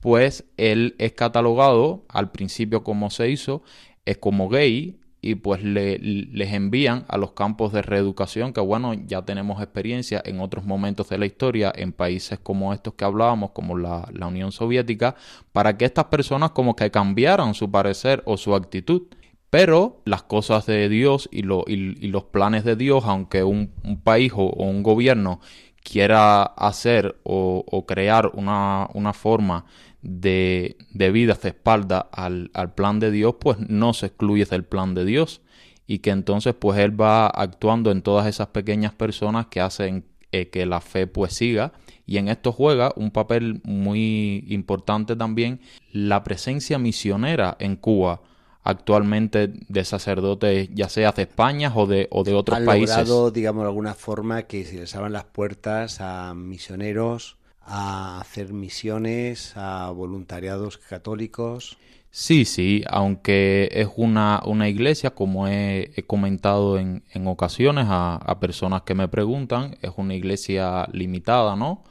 pues 0.00 0.44
él 0.56 0.94
es 0.98 1.12
catalogado 1.12 2.04
al 2.08 2.30
principio 2.32 2.84
como 2.84 3.10
se 3.10 3.30
hizo, 3.30 3.62
es 4.04 4.18
como 4.18 4.48
gay 4.48 4.98
y 5.20 5.36
pues 5.36 5.62
le, 5.62 5.98
les 5.98 6.52
envían 6.52 7.04
a 7.08 7.16
los 7.16 7.32
campos 7.32 7.72
de 7.72 7.82
reeducación, 7.82 8.52
que 8.52 8.60
bueno, 8.60 8.94
ya 8.94 9.22
tenemos 9.22 9.60
experiencia 9.60 10.22
en 10.24 10.40
otros 10.40 10.64
momentos 10.64 11.08
de 11.08 11.18
la 11.18 11.26
historia 11.26 11.72
en 11.74 11.92
países 11.92 12.38
como 12.38 12.72
estos 12.72 12.94
que 12.94 13.04
hablábamos, 13.04 13.50
como 13.50 13.76
la, 13.76 14.08
la 14.12 14.26
Unión 14.28 14.52
Soviética, 14.52 15.16
para 15.52 15.76
que 15.76 15.84
estas 15.84 16.06
personas 16.06 16.50
como 16.50 16.76
que 16.76 16.90
cambiaran 16.90 17.54
su 17.54 17.70
parecer 17.70 18.22
o 18.24 18.36
su 18.36 18.54
actitud. 18.54 19.02
Pero 19.50 20.02
las 20.04 20.22
cosas 20.22 20.66
de 20.66 20.88
Dios 20.88 21.28
y, 21.32 21.42
los 21.42 22.24
planes 22.24 22.64
de 22.64 22.76
Dios, 22.76 23.04
aunque 23.06 23.44
un, 23.44 23.72
país 24.02 24.32
o, 24.34 24.50
un 24.50 24.82
gobierno 24.82 25.40
quiera 25.82 26.42
hacer 26.42 27.16
o, 27.22 27.84
crear 27.86 28.32
una, 28.34 29.12
forma 29.14 29.64
de, 30.06 30.76
vida 31.12 31.34
de 31.40 31.48
espalda 31.48 32.00
al, 32.12 32.50
plan 32.74 33.00
de 33.00 33.10
Dios, 33.10 33.36
pues 33.40 33.58
no 33.68 33.92
se 33.92 34.06
excluye 34.06 34.44
del 34.44 34.64
plan 34.64 34.94
de 34.94 35.04
Dios. 35.04 35.42
Y 35.86 35.98
que 35.98 36.10
entonces 36.10 36.54
pues 36.54 36.78
Él 36.78 37.00
va 37.00 37.26
actuando 37.26 37.90
en 37.90 38.02
todas 38.02 38.26
esas 38.26 38.48
pequeñas 38.48 38.92
personas 38.92 39.46
que 39.46 39.60
hacen 39.60 40.04
eh, 40.32 40.48
que 40.48 40.66
la 40.66 40.80
fe 40.80 41.06
pues 41.06 41.34
siga. 41.34 41.72
Y 42.06 42.18
en 42.18 42.28
esto 42.28 42.52
juega 42.52 42.92
un 42.96 43.10
papel 43.10 43.60
muy 43.64 44.44
importante 44.48 45.16
también 45.16 45.60
la 45.92 46.22
presencia 46.24 46.78
misionera 46.78 47.56
en 47.58 47.76
Cuba 47.76 48.20
actualmente 48.62 49.52
de 49.68 49.84
sacerdotes, 49.84 50.68
ya 50.74 50.88
sea 50.88 51.12
de 51.12 51.22
España 51.22 51.72
o 51.74 51.86
de, 51.86 52.08
o 52.10 52.24
de 52.24 52.34
otros 52.34 52.58
países. 52.60 52.96
logrado, 52.96 53.30
digamos, 53.30 53.62
de 53.62 53.68
alguna 53.68 53.94
forma 53.94 54.42
que 54.42 54.64
se 54.64 54.74
les 54.74 54.94
abran 54.96 55.12
las 55.12 55.24
puertas 55.24 56.00
a 56.00 56.34
misioneros, 56.34 57.36
a 57.66 58.20
hacer 58.20 58.52
misiones, 58.52 59.52
a 59.56 59.90
voluntariados 59.90 60.78
católicos. 60.78 61.76
Sí, 62.10 62.46
sí, 62.46 62.82
aunque 62.88 63.68
es 63.72 63.88
una, 63.96 64.40
una 64.46 64.68
iglesia, 64.70 65.10
como 65.10 65.48
he, 65.48 65.92
comentado 66.06 66.78
en, 66.78 67.04
en 67.12 67.26
ocasiones 67.26 67.86
a, 67.88 68.16
a, 68.16 68.40
personas 68.40 68.82
que 68.82 68.94
me 68.94 69.08
preguntan, 69.08 69.76
es 69.82 69.90
una 69.96 70.14
iglesia 70.14 70.88
limitada, 70.92 71.56
¿no? 71.56 71.84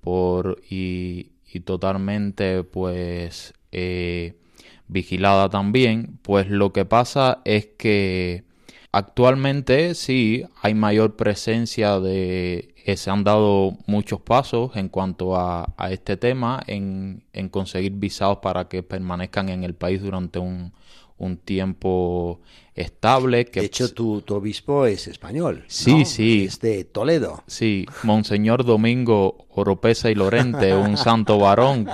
Por, 0.00 0.62
y, 0.70 1.32
y 1.52 1.60
totalmente, 1.60 2.64
pues, 2.64 3.52
eh, 3.72 4.38
vigilada 4.88 5.50
también, 5.50 6.18
pues 6.22 6.48
lo 6.48 6.72
que 6.72 6.86
pasa 6.86 7.42
es 7.44 7.66
que 7.66 8.45
actualmente 8.96 9.94
sí 9.94 10.44
hay 10.62 10.74
mayor 10.74 11.16
presencia 11.16 12.00
de 12.00 12.74
se 12.96 13.10
han 13.10 13.24
dado 13.24 13.76
muchos 13.86 14.20
pasos 14.20 14.76
en 14.76 14.88
cuanto 14.88 15.36
a, 15.36 15.74
a 15.76 15.90
este 15.90 16.16
tema, 16.16 16.62
en, 16.68 17.24
en, 17.32 17.48
conseguir 17.48 17.92
visados 17.92 18.38
para 18.38 18.68
que 18.68 18.84
permanezcan 18.84 19.48
en 19.48 19.64
el 19.64 19.74
país 19.74 20.00
durante 20.00 20.38
un, 20.38 20.72
un 21.18 21.36
tiempo 21.36 22.40
estable. 22.76 23.46
Que, 23.46 23.60
de 23.60 23.66
hecho, 23.66 23.92
tu, 23.92 24.20
tu 24.20 24.34
obispo 24.34 24.86
es 24.86 25.08
español. 25.08 25.64
Sí, 25.66 26.04
sí. 26.04 26.44
Es 26.44 26.60
de 26.60 26.84
Toledo. 26.84 27.42
Sí, 27.46 27.86
Monseñor 28.02 28.64
Domingo 28.64 29.46
Oropesa 29.50 30.10
y 30.10 30.14
Lorente, 30.14 30.74
un 30.74 30.96
santo 30.96 31.38
varón 31.38 31.88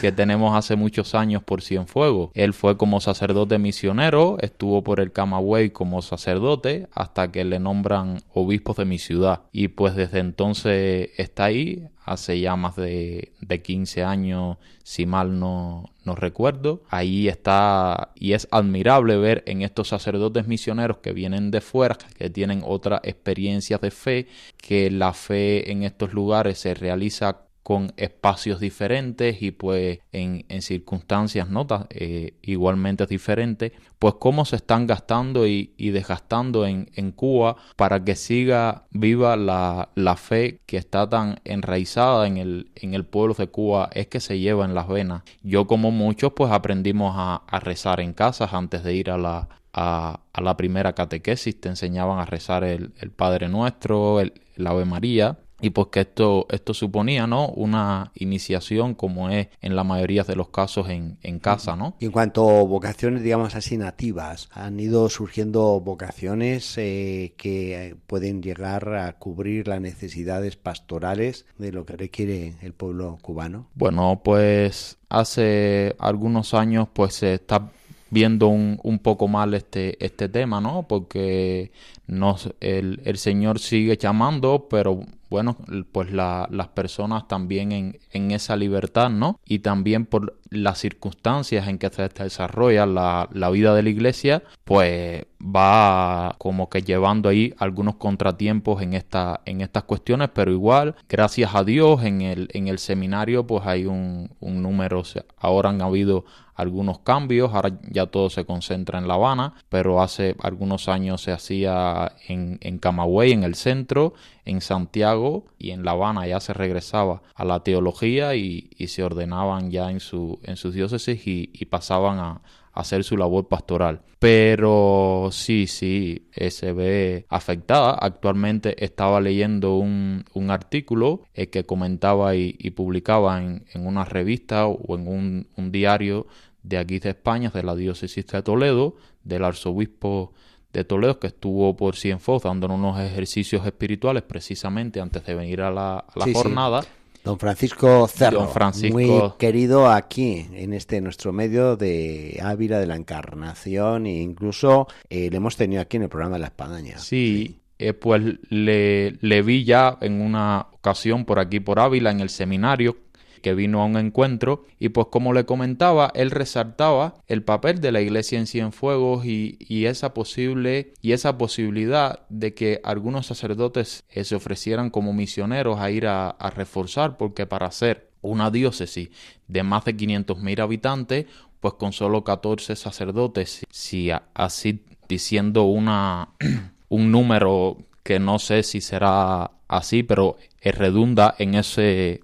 que 0.00 0.12
tenemos 0.12 0.56
hace 0.56 0.76
muchos 0.76 1.14
años 1.14 1.42
por 1.42 1.62
Cienfuegos. 1.62 2.30
Él 2.34 2.52
fue 2.52 2.76
como 2.76 3.00
sacerdote 3.00 3.58
misionero, 3.58 4.36
estuvo 4.40 4.82
por 4.82 5.00
el 5.00 5.12
Camagüey 5.12 5.70
como 5.70 6.02
sacerdote 6.02 6.88
hasta 6.92 7.30
que 7.30 7.44
le 7.44 7.60
nombran 7.60 8.22
obispo 8.34 8.74
de 8.74 8.84
mi 8.84 8.98
ciudad. 8.98 9.42
Y 9.52 9.68
pues 9.68 9.94
desde 9.94 10.18
entonces 10.18 11.10
está 11.16 11.44
ahí, 11.44 11.88
hace 12.06 12.40
ya 12.40 12.56
más 12.56 12.76
de, 12.76 13.32
de 13.40 13.62
15 13.62 14.04
años, 14.04 14.56
si 14.84 15.04
mal 15.04 15.38
no, 15.38 15.90
no 16.04 16.14
recuerdo. 16.14 16.82
Ahí 16.88 17.28
está 17.28 18.12
y 18.14 18.32
es 18.32 18.48
admirable 18.52 19.16
ver 19.16 19.42
en 19.46 19.62
estos 19.62 19.88
sacerdotes 19.88 20.46
misioneros 20.46 20.98
que 20.98 21.12
vienen 21.12 21.50
de 21.50 21.60
fuera, 21.60 21.98
que 22.16 22.30
tienen 22.30 22.62
otra 22.64 23.00
experiencia 23.02 23.78
de 23.78 23.90
fe, 23.90 24.28
que 24.56 24.90
la 24.90 25.12
fe 25.12 25.70
en 25.72 25.82
estos 25.82 26.14
lugares 26.14 26.58
se 26.58 26.74
realiza 26.74 27.45
con 27.66 27.92
espacios 27.96 28.60
diferentes 28.60 29.42
y 29.42 29.50
pues 29.50 29.98
en, 30.12 30.44
circunstancias 30.62 31.50
notas 31.50 31.86
eh, 31.90 32.34
igualmente 32.40 33.06
diferentes, 33.06 33.72
pues 33.98 34.14
cómo 34.20 34.44
se 34.44 34.54
están 34.54 34.86
gastando 34.86 35.48
y, 35.48 35.74
desgastando 35.76 36.64
en, 36.64 36.88
en, 36.94 37.10
Cuba 37.10 37.56
para 37.74 38.04
que 38.04 38.14
siga 38.14 38.84
viva 38.92 39.34
la, 39.34 39.88
la, 39.96 40.14
fe 40.14 40.60
que 40.66 40.76
está 40.76 41.08
tan 41.08 41.40
enraizada 41.42 42.28
en 42.28 42.36
el, 42.36 42.70
en 42.76 42.94
el 42.94 43.04
pueblo 43.04 43.34
de 43.34 43.48
Cuba, 43.48 43.90
es 43.94 44.06
que 44.06 44.20
se 44.20 44.38
lleva 44.38 44.64
en 44.64 44.76
las 44.76 44.86
venas. 44.86 45.24
Yo 45.42 45.66
como 45.66 45.90
muchos 45.90 46.34
pues 46.36 46.52
aprendimos 46.52 47.14
a, 47.16 47.42
rezar 47.58 47.98
en 47.98 48.12
casas 48.12 48.54
antes 48.54 48.84
de 48.84 48.94
ir 48.94 49.10
a 49.10 49.18
la, 49.18 49.48
a, 49.72 50.20
la 50.40 50.56
primera 50.56 50.92
catequesis, 50.92 51.60
te 51.60 51.68
enseñaban 51.68 52.20
a 52.20 52.26
rezar 52.26 52.62
el, 52.62 52.92
el 53.00 53.10
Padre 53.10 53.48
Nuestro, 53.48 54.20
el, 54.20 54.34
el 54.54 54.68
Ave 54.68 54.84
María, 54.84 55.38
y 55.60 55.70
pues 55.70 55.88
que 55.88 56.00
esto, 56.00 56.46
esto 56.50 56.74
suponía 56.74 57.26
¿no? 57.26 57.48
una 57.48 58.12
iniciación 58.14 58.94
como 58.94 59.30
es 59.30 59.48
en 59.60 59.74
la 59.74 59.84
mayoría 59.84 60.22
de 60.24 60.36
los 60.36 60.48
casos 60.48 60.88
en, 60.90 61.18
en 61.22 61.38
casa. 61.38 61.76
¿no? 61.76 61.96
Y 61.98 62.06
en 62.06 62.12
cuanto 62.12 62.48
a 62.48 62.62
vocaciones, 62.64 63.22
digamos 63.22 63.54
así, 63.54 63.76
nativas, 63.76 64.48
han 64.52 64.78
ido 64.78 65.08
surgiendo 65.08 65.80
vocaciones 65.80 66.76
eh, 66.76 67.34
que 67.36 67.96
pueden 68.06 68.42
llegar 68.42 68.94
a 68.94 69.12
cubrir 69.14 69.68
las 69.68 69.80
necesidades 69.80 70.56
pastorales 70.56 71.46
de 71.58 71.72
lo 71.72 71.86
que 71.86 71.96
requiere 71.96 72.54
el 72.60 72.72
pueblo 72.72 73.18
cubano. 73.22 73.68
Bueno, 73.74 74.20
pues 74.22 74.98
hace 75.08 75.94
algunos 75.98 76.54
años 76.54 76.88
pues 76.92 77.14
se 77.14 77.34
está 77.34 77.70
viendo 78.10 78.48
un, 78.48 78.78
un, 78.82 78.98
poco 78.98 79.28
mal 79.28 79.54
este, 79.54 80.02
este 80.04 80.28
tema, 80.28 80.60
¿no? 80.60 80.86
Porque 80.88 81.72
nos, 82.06 82.52
el, 82.60 83.00
el 83.04 83.18
Señor 83.18 83.58
sigue 83.58 83.96
llamando, 83.96 84.68
pero 84.70 85.00
bueno, 85.28 85.56
pues 85.90 86.12
la, 86.12 86.46
las 86.52 86.68
personas 86.68 87.26
también 87.26 87.72
en, 87.72 87.98
en, 88.12 88.30
esa 88.30 88.54
libertad, 88.54 89.10
¿no? 89.10 89.40
Y 89.44 89.58
también 89.58 90.06
por 90.06 90.38
las 90.50 90.78
circunstancias 90.78 91.66
en 91.66 91.78
que 91.78 91.90
se 91.90 92.08
desarrolla 92.08 92.86
la, 92.86 93.28
la, 93.32 93.50
vida 93.50 93.74
de 93.74 93.82
la 93.82 93.90
iglesia, 93.90 94.44
pues 94.64 95.24
va 95.42 96.36
como 96.38 96.68
que 96.70 96.82
llevando 96.82 97.28
ahí 97.28 97.54
algunos 97.58 97.96
contratiempos 97.96 98.82
en, 98.82 98.94
esta, 98.94 99.40
en 99.44 99.60
estas 99.62 99.82
cuestiones, 99.82 100.30
pero 100.32 100.52
igual, 100.52 100.94
gracias 101.08 101.54
a 101.56 101.64
Dios, 101.64 102.04
en 102.04 102.22
el, 102.22 102.48
en 102.52 102.68
el 102.68 102.78
seminario 102.78 103.46
pues 103.46 103.66
hay 103.66 103.86
un, 103.86 104.30
un 104.38 104.62
número, 104.62 105.02
ahora 105.38 105.70
han 105.70 105.82
habido 105.82 106.24
algunos 106.56 106.98
cambios, 107.00 107.52
ahora 107.54 107.78
ya 107.90 108.06
todo 108.06 108.30
se 108.30 108.44
concentra 108.44 108.98
en 108.98 109.06
La 109.06 109.14
Habana, 109.14 109.54
pero 109.68 110.02
hace 110.02 110.34
algunos 110.42 110.88
años 110.88 111.22
se 111.22 111.32
hacía 111.32 112.12
en, 112.26 112.58
en 112.62 112.78
Camagüey, 112.78 113.32
en 113.32 113.44
el 113.44 113.54
centro, 113.54 114.14
en 114.46 114.60
Santiago 114.60 115.44
y 115.58 115.72
en 115.72 115.84
La 115.84 115.90
Habana 115.90 116.26
ya 116.26 116.40
se 116.40 116.54
regresaba 116.54 117.22
a 117.34 117.44
la 117.44 117.60
teología 117.62 118.34
y, 118.34 118.70
se 118.86 119.02
ordenaban 119.02 119.70
ya 119.70 119.90
en, 119.90 120.00
su, 120.00 120.38
en 120.44 120.56
sus 120.56 120.72
diócesis 120.72 121.26
y, 121.26 121.64
pasaban 121.66 122.18
a, 122.18 122.40
hacer 122.72 123.04
su 123.04 123.16
labor 123.16 123.48
pastoral. 123.48 124.02
Pero 124.18 125.30
sí, 125.32 125.66
sí, 125.66 126.28
eh, 126.34 126.50
se 126.50 126.72
ve 126.72 127.26
afectada. 127.28 127.92
Actualmente 127.92 128.84
estaba 128.84 129.20
leyendo 129.20 129.76
un, 129.76 130.24
artículo 130.48 131.22
eh, 131.34 131.48
que 131.48 131.64
comentaba 131.64 132.36
y, 132.36 132.52
publicaba 132.70 133.42
en, 133.42 133.64
en, 133.74 133.86
una 133.86 134.04
revista 134.04 134.66
o 134.66 134.94
en 134.94 135.08
un, 135.08 135.48
un 135.56 135.72
diario 135.72 136.26
de 136.62 136.78
aquí 136.78 136.98
de 136.98 137.10
España, 137.10 137.50
de 137.50 137.62
la 137.62 137.74
diócesis 137.74 138.26
de 138.26 138.42
Toledo, 138.42 138.96
del 139.24 139.44
arzobispo 139.44 140.32
de 140.76 140.84
Toledo, 140.84 141.18
que 141.18 141.28
estuvo 141.28 141.74
por 141.74 141.96
Cienfuegos 141.96 142.42
dando 142.42 142.66
unos 142.66 143.00
ejercicios 143.00 143.64
espirituales 143.64 144.22
precisamente 144.22 145.00
antes 145.00 145.24
de 145.24 145.34
venir 145.34 145.62
a 145.62 145.70
la, 145.70 145.98
a 145.98 146.12
la 146.14 146.24
sí, 146.26 146.34
jornada. 146.34 146.82
Sí. 146.82 146.88
Don 147.24 147.38
Francisco 147.38 148.06
Cerro, 148.06 148.40
Don 148.40 148.50
Francisco... 148.50 148.96
muy 148.96 149.32
querido 149.38 149.88
aquí 149.88 150.46
en 150.52 150.74
este 150.74 151.00
nuestro 151.00 151.32
medio 151.32 151.76
de 151.76 152.38
Ávila 152.42 152.78
de 152.78 152.86
la 152.86 152.94
Encarnación 152.94 154.06
e 154.06 154.20
incluso 154.20 154.86
eh, 155.08 155.30
le 155.30 155.36
hemos 155.38 155.56
tenido 155.56 155.80
aquí 155.80 155.96
en 155.96 156.04
el 156.04 156.08
programa 156.08 156.36
de 156.36 156.40
la 156.40 156.46
Espadaña. 156.48 156.98
Sí, 156.98 157.58
eh, 157.78 157.94
pues 157.94 158.22
le, 158.50 159.12
le 159.20 159.42
vi 159.42 159.64
ya 159.64 159.96
en 160.00 160.20
una 160.20 160.66
ocasión 160.72 161.24
por 161.24 161.38
aquí 161.38 161.58
por 161.58 161.80
Ávila 161.80 162.10
en 162.10 162.20
el 162.20 162.28
seminario 162.28 162.96
que 163.42 163.54
vino 163.54 163.82
a 163.82 163.86
un 163.86 163.96
encuentro 163.96 164.64
y 164.78 164.90
pues 164.90 165.08
como 165.10 165.32
le 165.32 165.46
comentaba, 165.46 166.10
él 166.14 166.30
resaltaba 166.30 167.14
el 167.26 167.42
papel 167.42 167.80
de 167.80 167.92
la 167.92 168.00
iglesia 168.00 168.38
en 168.38 168.46
Cienfuegos 168.46 169.24
y, 169.24 169.56
y 169.60 169.86
esa 169.86 170.14
posible 170.14 170.92
y 171.02 171.12
esa 171.12 171.38
posibilidad 171.38 172.20
de 172.28 172.54
que 172.54 172.80
algunos 172.84 173.26
sacerdotes 173.26 174.04
eh, 174.10 174.24
se 174.24 174.34
ofrecieran 174.34 174.90
como 174.90 175.12
misioneros 175.12 175.78
a 175.78 175.90
ir 175.90 176.06
a, 176.06 176.36
reforzar 176.54 177.16
porque 177.16 177.46
para 177.46 177.66
hacer 177.66 178.10
una 178.22 178.50
diócesis 178.50 179.10
de 179.46 179.62
más 179.62 179.84
de 179.84 179.96
500 179.96 180.38
mil 180.38 180.60
habitantes 180.60 181.26
pues 181.60 181.74
con 181.74 181.92
solo 181.92 182.24
14 182.24 182.76
sacerdotes 182.76 183.64
si 183.70 184.10
así 184.34 184.84
diciendo 185.08 185.64
una 185.64 186.30
un 186.88 187.10
número 187.10 187.78
que 188.02 188.18
no 188.18 188.38
sé 188.38 188.62
si 188.62 188.80
será 188.80 189.50
así 189.68 190.02
pero 190.02 190.36
redunda 190.62 191.34
en 191.38 191.54
ese 191.54 192.22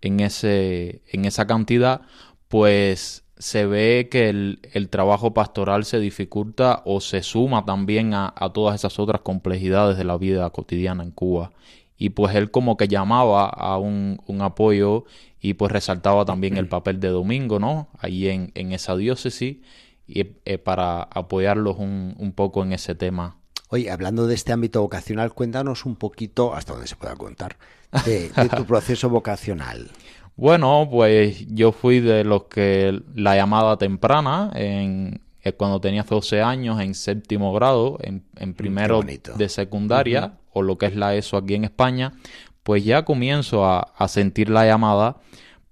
en, 0.00 0.20
ese, 0.20 1.02
en 1.08 1.24
esa 1.24 1.46
cantidad, 1.46 2.02
pues 2.48 3.24
se 3.38 3.66
ve 3.66 4.08
que 4.10 4.28
el, 4.28 4.60
el, 4.72 4.88
trabajo 4.88 5.32
pastoral 5.32 5.84
se 5.84 6.00
dificulta 6.00 6.82
o 6.84 7.00
se 7.00 7.22
suma 7.22 7.64
también 7.64 8.14
a, 8.14 8.32
a, 8.36 8.52
todas 8.52 8.74
esas 8.74 8.98
otras 8.98 9.20
complejidades 9.20 9.96
de 9.96 10.04
la 10.04 10.18
vida 10.18 10.48
cotidiana 10.50 11.04
en 11.04 11.12
Cuba. 11.12 11.52
Y 11.96 12.10
pues 12.10 12.34
él 12.34 12.50
como 12.50 12.76
que 12.76 12.88
llamaba 12.88 13.48
a 13.48 13.78
un, 13.78 14.20
un 14.26 14.42
apoyo 14.42 15.04
y 15.40 15.54
pues 15.54 15.72
resaltaba 15.72 16.24
también 16.24 16.56
el 16.56 16.68
papel 16.68 17.00
de 17.00 17.08
Domingo, 17.08 17.58
¿no? 17.58 17.88
Ahí 17.98 18.28
en, 18.28 18.52
en 18.54 18.72
esa 18.72 18.96
diócesis 18.96 19.58
y 20.06 20.26
eh, 20.44 20.58
para 20.58 21.02
apoyarlos 21.02 21.78
un, 21.78 22.14
un 22.18 22.32
poco 22.32 22.62
en 22.62 22.72
ese 22.72 22.94
tema. 22.94 23.37
Oye, 23.68 23.90
hablando 23.90 24.26
de 24.26 24.34
este 24.34 24.52
ámbito 24.52 24.80
vocacional, 24.80 25.32
cuéntanos 25.34 25.84
un 25.84 25.96
poquito, 25.96 26.54
hasta 26.54 26.72
donde 26.72 26.88
se 26.88 26.96
pueda 26.96 27.16
contar, 27.16 27.56
de, 28.04 28.30
de 28.30 28.48
tu 28.48 28.64
proceso 28.66 29.10
vocacional. 29.10 29.90
Bueno, 30.36 30.88
pues 30.90 31.46
yo 31.48 31.72
fui 31.72 32.00
de 32.00 32.24
los 32.24 32.44
que 32.44 33.02
la 33.14 33.34
llamada 33.36 33.76
temprana, 33.76 34.50
en, 34.54 35.20
cuando 35.56 35.80
tenía 35.80 36.04
12 36.04 36.42
años, 36.42 36.80
en 36.80 36.94
séptimo 36.94 37.52
grado, 37.52 37.98
en, 38.00 38.24
en 38.36 38.54
primero 38.54 39.02
de 39.02 39.48
secundaria, 39.48 40.26
uh 40.26 40.28
-huh. 40.28 40.50
o 40.52 40.62
lo 40.62 40.78
que 40.78 40.86
es 40.86 40.96
la 40.96 41.14
ESO 41.14 41.36
aquí 41.36 41.54
en 41.54 41.64
España, 41.64 42.12
pues 42.62 42.84
ya 42.84 43.04
comienzo 43.04 43.64
a, 43.64 43.80
a 43.80 44.08
sentir 44.08 44.48
la 44.48 44.64
llamada 44.64 45.16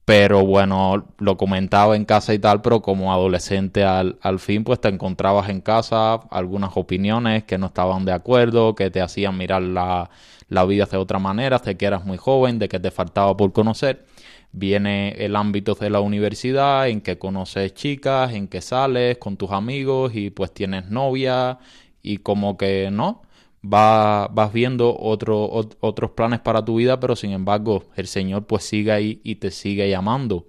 pero 0.07 0.47
bueno, 0.47 1.05
lo 1.19 1.37
comentaba 1.37 1.97
en 1.97 2.05
casa 2.05 2.33
y 2.33 2.39
tal, 2.39 2.63
pero 2.63 2.81
como 2.81 3.13
adolescente 3.13 3.83
al, 3.83 4.19
al, 4.23 4.39
fin 4.39 4.63
pues 4.63 4.81
te 4.81 4.89
encontrabas 4.89 5.49
en 5.49 5.61
casa 5.61 6.15
algunas 6.31 6.77
opiniones 6.77 7.43
que 7.43 7.59
no 7.59 7.67
estaban 7.67 8.05
de 8.05 8.13
acuerdo, 8.13 8.77
que 8.77 8.89
te 8.91 9.01
hacían 9.03 9.37
mirar 9.37 9.63
la, 9.63 10.09
la 10.49 10.65
vida 10.65 10.87
de 10.87 10.97
otra 10.97 11.19
manera, 11.19 11.59
de 11.59 11.77
que 11.77 11.87
eras 11.87 12.05
muy 12.05 12.19
joven, 12.19 12.61
de 12.61 12.69
que 12.69 12.79
te 12.79 12.93
faltaba 12.93 13.37
por 13.37 13.53
conocer. 13.53 14.07
Viene 14.53 15.11
el 15.19 15.35
ámbito 15.35 15.75
de 15.75 15.91
la 15.91 15.99
universidad 15.99 16.89
en 16.89 17.01
que 17.01 17.19
conoces 17.19 17.75
chicas, 17.75 18.33
en 18.33 18.47
que 18.47 18.61
sales 18.61 19.19
con 19.19 19.37
tus 19.37 19.51
amigos 19.51 20.15
y 20.15 20.31
pues 20.31 20.55
tienes 20.55 20.89
novia 20.89 21.59
y 22.01 22.19
como 22.19 22.57
que 22.57 22.91
no, 22.93 23.23
va, 23.73 24.29
vas 24.29 24.53
viendo 24.53 24.97
otro, 24.99 25.45
ot, 25.45 25.77
otros 25.81 26.13
planes 26.13 26.41
para 26.41 26.65
tu 26.65 26.77
vida, 26.77 27.01
pero 27.01 27.17
sin 27.17 27.33
embargo 27.33 27.85
el 27.97 28.07
Señor 28.07 28.47
pues 28.47 28.65
sigue 28.65 28.93
ahí 28.93 29.21
y 29.25 29.37
te 29.37 29.51
sigue 29.51 29.89
llamando. 29.89 30.47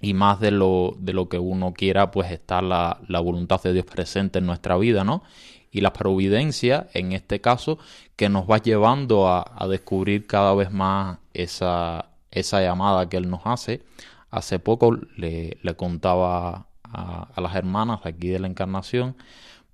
Y 0.00 0.14
más 0.14 0.40
de 0.40 0.50
lo, 0.50 0.96
de 0.98 1.12
lo 1.12 1.28
que 1.28 1.38
uno 1.38 1.72
quiera, 1.72 2.10
pues 2.10 2.30
está 2.32 2.60
la, 2.60 3.00
la 3.06 3.20
voluntad 3.20 3.62
de 3.62 3.72
Dios 3.72 3.86
presente 3.86 4.40
en 4.40 4.46
nuestra 4.46 4.76
vida, 4.76 5.04
¿no? 5.04 5.22
Y 5.70 5.80
la 5.80 5.92
providencia, 5.92 6.88
en 6.92 7.12
este 7.12 7.40
caso, 7.40 7.78
que 8.16 8.28
nos 8.28 8.50
va 8.50 8.58
llevando 8.58 9.28
a, 9.28 9.44
a 9.56 9.68
descubrir 9.68 10.26
cada 10.26 10.54
vez 10.54 10.72
más 10.72 11.18
esa, 11.34 12.10
esa 12.32 12.60
llamada 12.60 13.08
que 13.08 13.16
Él 13.16 13.30
nos 13.30 13.42
hace. 13.44 13.82
Hace 14.30 14.58
poco 14.58 14.92
le, 15.16 15.58
le 15.62 15.76
contaba 15.76 16.66
a, 16.82 17.28
a 17.34 17.40
las 17.40 17.54
hermanas 17.54 18.00
aquí 18.04 18.28
de 18.28 18.40
la 18.40 18.48
Encarnación, 18.48 19.16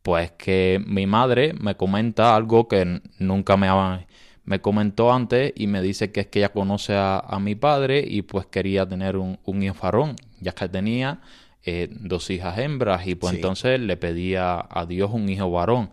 pues 0.09 0.31
que 0.31 0.83
mi 0.87 1.07
madre 1.07 1.53
me 1.61 1.75
comenta 1.75 2.35
algo 2.35 2.67
que 2.67 3.03
nunca 3.19 3.59
me, 3.59 3.69
me 4.45 4.59
comentó 4.59 5.13
antes 5.13 5.53
y 5.55 5.67
me 5.67 5.83
dice 5.83 6.13
que 6.13 6.21
es 6.21 6.27
que 6.29 6.39
ella 6.39 6.49
conoce 6.49 6.95
a, 6.95 7.19
a 7.19 7.39
mi 7.41 7.55
padre 7.55 8.03
y 8.09 8.23
pues 8.23 8.47
quería 8.47 8.89
tener 8.89 9.19
un, 9.19 9.39
un 9.45 9.63
hijo 9.63 9.77
varón, 9.83 10.17
ya 10.41 10.53
que 10.53 10.67
tenía 10.67 11.21
eh, 11.63 11.89
dos 11.91 12.31
hijas 12.31 12.57
hembras 12.57 13.07
y 13.07 13.17
pues 13.17 13.33
sí. 13.33 13.37
entonces 13.37 13.81
le 13.81 13.99
pedía 13.99 14.65
a 14.71 14.87
Dios 14.87 15.11
un 15.13 15.29
hijo 15.29 15.51
varón. 15.51 15.91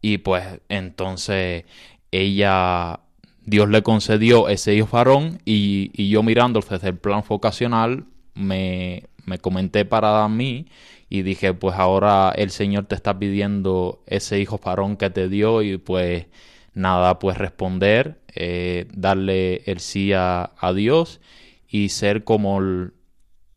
Y 0.00 0.16
pues 0.16 0.44
entonces 0.70 1.64
ella, 2.12 3.00
Dios 3.44 3.68
le 3.68 3.82
concedió 3.82 4.48
ese 4.48 4.74
hijo 4.74 4.88
varón 4.90 5.38
y, 5.44 5.90
y 5.92 6.08
yo 6.08 6.22
mirando 6.22 6.60
desde 6.60 6.88
el 6.88 6.96
plan 6.96 7.22
vocacional 7.28 8.06
me, 8.34 9.02
me 9.26 9.38
comenté 9.38 9.84
para 9.84 10.26
mí 10.28 10.64
y 11.12 11.20
dije, 11.20 11.52
pues 11.52 11.76
ahora 11.76 12.32
el 12.34 12.48
Señor 12.50 12.86
te 12.86 12.94
está 12.94 13.18
pidiendo 13.18 14.02
ese 14.06 14.40
hijo 14.40 14.58
varón 14.64 14.96
que 14.96 15.10
te 15.10 15.28
dio 15.28 15.60
y 15.60 15.76
pues 15.76 16.24
nada, 16.72 17.18
pues 17.18 17.36
responder, 17.36 18.22
eh, 18.34 18.88
darle 18.94 19.56
el 19.66 19.80
sí 19.80 20.14
a, 20.14 20.52
a, 20.58 20.72
Dios 20.72 21.20
y 21.68 21.90
ser 21.90 22.24
como 22.24 22.60
el, 22.60 22.94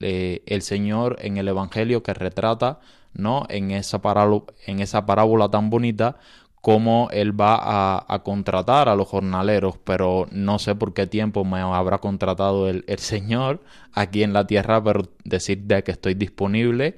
eh, 0.02 0.44
el, 0.48 0.64
Señor 0.64 1.16
en 1.22 1.38
el 1.38 1.48
Evangelio 1.48 2.04
que 2.04 2.14
retrata, 2.14 2.82
¿no? 3.14 3.46
En 3.48 3.72
esa, 3.72 4.02
parábola, 4.02 4.44
en 4.68 4.82
esa 4.82 5.06
parábola 5.06 5.48
tan 5.48 5.70
bonita 5.70 6.18
cómo 6.60 7.08
él 7.14 7.40
va 7.40 7.56
a, 7.56 8.06
a, 8.14 8.24
contratar 8.24 8.90
a 8.90 8.98
los 8.98 9.08
jornaleros, 9.08 9.78
pero 9.86 10.28
no 10.30 10.60
sé 10.60 10.76
por 10.76 10.94
qué 10.94 11.08
tiempo 11.08 11.46
me 11.46 11.60
habrá 11.62 12.00
contratado 12.00 12.68
el, 12.68 12.84
el 12.88 13.00
Señor 13.00 13.62
aquí 13.94 14.24
en 14.24 14.34
la 14.34 14.46
tierra, 14.46 14.84
pero 14.84 15.04
decir 15.24 15.60
de 15.60 15.86
que 15.86 15.92
estoy 15.92 16.16
disponible 16.16 16.98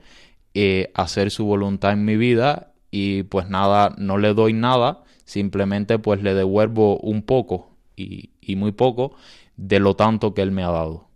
eh, 0.60 0.92
hacer 0.96 1.30
su 1.30 1.46
voluntad 1.46 1.92
en 1.94 2.04
mi 2.04 2.18
vida 2.18 2.74
y 2.90 3.22
pues 3.22 3.48
nada, 3.48 3.94
no 4.00 4.18
le 4.18 4.34
doy 4.34 4.54
nada, 4.54 5.04
simplemente 5.24 6.00
pues 6.00 6.24
le 6.24 6.34
devuelvo 6.34 6.98
un 6.98 7.22
poco 7.22 7.78
y, 7.96 8.32
y 8.42 8.56
muy 8.56 8.72
poco 8.72 9.14
de 9.56 9.80
lo 9.80 9.96
tanto 9.96 10.34
que 10.34 10.42
él 10.42 10.50
me 10.50 10.64
ha 10.64 10.72
dado. 10.72 11.08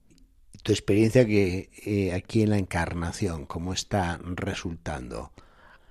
Tu 0.61 0.73
experiencia 0.73 1.25
que 1.25 1.71
eh, 1.83 2.13
aquí 2.13 2.43
en 2.43 2.51
la 2.51 2.59
encarnación, 2.59 3.47
¿cómo 3.47 3.73
está 3.73 4.19
resultando? 4.23 5.31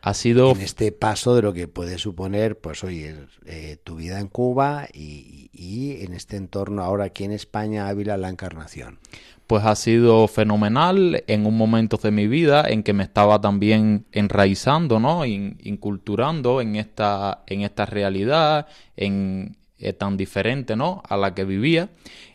Ha 0.02 0.14
sido 0.14 0.52
en 0.52 0.60
este 0.62 0.92
paso 0.92 1.34
de 1.34 1.42
lo 1.42 1.52
que 1.52 1.68
puede 1.68 1.98
suponer, 1.98 2.58
pues 2.58 2.84
oye, 2.84 3.14
eh, 3.44 3.76
tu 3.82 3.96
vida 3.96 4.18
en 4.18 4.28
Cuba 4.28 4.88
y, 4.92 5.50
y, 5.52 6.02
en 6.04 6.14
este 6.14 6.36
entorno 6.36 6.82
ahora 6.82 7.04
aquí 7.04 7.24
en 7.24 7.32
España, 7.32 7.88
Ávila, 7.88 8.16
la 8.16 8.30
encarnación. 8.30 8.98
pues 9.46 9.64
ha 9.64 9.74
sido 9.74 10.26
fenomenal 10.28 11.24
en 11.26 11.44
un 11.44 11.56
momento 11.56 11.96
de 11.96 12.12
mi 12.12 12.28
vida 12.28 12.64
en 12.68 12.82
que 12.82 12.92
me 12.92 13.02
estaba 13.02 13.40
también 13.40 14.06
enraizando, 14.12 15.00
¿no? 15.00 15.26
inculturando 15.26 16.60
en 16.60 16.76
esta, 16.76 17.42
en 17.46 17.62
esta 17.62 17.84
realidad, 17.84 18.68
en, 18.96 19.56
eh, 19.78 19.92
tan 19.92 20.16
diferente, 20.16 20.76
¿no? 20.76 21.02
A 21.08 21.16
la 21.16 21.34
que 21.34 21.44
vivía 21.44 21.88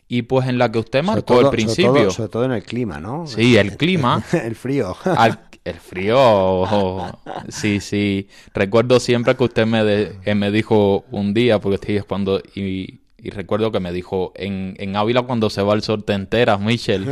y 0.07 0.23
pues 0.23 0.47
en 0.47 0.57
la 0.57 0.71
que 0.71 0.79
usted 0.79 1.03
marcó 1.03 1.39
al 1.39 1.49
principio. 1.49 2.11
Sobre 2.11 2.29
todo, 2.29 2.45
en 2.45 2.51
el 2.51 2.63
clima, 2.63 2.99
¿no? 2.99 3.27
Sí, 3.27 3.57
el 3.57 3.77
clima. 3.77 4.23
el 4.33 4.55
frío. 4.55 4.95
El 5.65 5.79
frío, 5.79 6.65
sí, 7.49 7.79
sí. 7.79 8.29
Recuerdo 8.53 8.99
siempre 8.99 9.35
que 9.35 9.43
usted 9.43 9.65
me, 9.65 9.81
eh, 10.23 10.35
me 10.35 10.51
dijo 10.51 11.05
un 11.11 11.33
día, 11.33 11.59
porque 11.59 11.75
estoy 11.75 11.99
cuando, 12.07 12.39
y, 12.53 12.99
recuerdo 13.31 13.71
que 13.71 13.79
me 13.79 13.91
dijo, 13.91 14.31
en, 14.35 14.75
en 14.77 14.95
Ávila 14.95 15.23
cuando 15.23 15.49
se 15.49 15.63
va 15.63 15.73
el 15.73 15.81
sol 15.81 16.03
te 16.03 16.13
enteras, 16.13 16.59
Michel. 16.59 17.07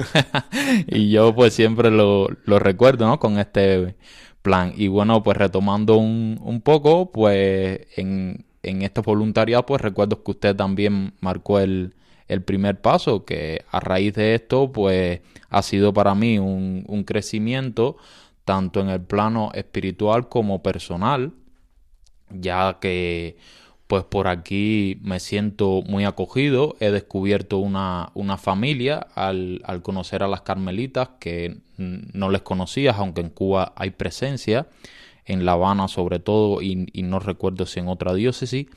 y 0.87 1.09
yo 1.09 1.33
pues 1.33 1.55
siempre 1.55 1.89
lo, 1.89 2.27
lo 2.45 2.59
recuerdo, 2.59 3.07
¿no? 3.07 3.19
Con 3.19 3.39
este 3.39 3.95
plan. 4.43 4.73
Y 4.77 4.87
bueno, 4.87 5.23
pues 5.23 5.35
retomando 5.37 5.97
un, 5.97 6.39
un 6.43 6.61
poco, 6.61 7.11
pues 7.11 7.81
en, 7.97 8.45
en 8.61 8.83
estos 8.83 9.03
voluntariados, 9.03 9.65
pues 9.65 9.81
recuerdo 9.81 10.23
que 10.23 10.31
usted 10.31 10.55
también 10.55 11.13
marcó 11.21 11.59
el, 11.59 11.95
el 12.27 12.43
primer 12.43 12.79
paso, 12.81 13.25
que 13.25 13.63
a 13.71 13.79
raíz 13.79 14.13
de 14.13 14.35
esto, 14.35 14.71
pues 14.71 15.21
ha 15.49 15.61
sido 15.63 15.93
para 15.93 16.13
mí 16.13 16.37
un, 16.37 16.83
un 16.87 17.03
crecimiento 17.03 17.97
tanto 18.45 18.82
en 18.82 18.89
el 18.89 19.01
plano 19.01 19.51
espiritual 19.53 20.29
como 20.29 20.62
personal, 20.62 21.34
ya 22.29 22.79
que 22.79 23.38
pues 23.88 24.06
por 24.06 24.27
aquí 24.27 24.97
me 25.01 25.19
siento 25.19 25.84
muy 25.86 26.06
acogido, 26.06 26.75
he 26.79 26.89
descubierto 26.89 27.60
una, 27.60 28.10
una 28.15 28.38
familia 28.38 29.06
al, 29.13 29.62
al, 29.65 29.82
conocer 29.82 30.23
a 30.23 30.27
las 30.27 30.41
carmelitas 30.41 31.10
que 31.19 31.58
no 31.77 32.29
les 32.32 32.41
conocía, 32.41 32.91
aunque 32.91 33.21
en 33.21 33.29
Cuba 33.29 33.73
hay 33.75 33.91
presencia, 33.91 34.67
en 35.25 35.45
La 35.45 35.53
Habana 35.53 35.88
sobre 35.88 36.19
todo, 36.19 36.62
y, 36.62 36.88
no 37.03 37.19
recuerdo 37.19 37.65
si 37.65 37.79
en 37.79 37.88
otra 37.88 38.13
diócesis, 38.13 38.67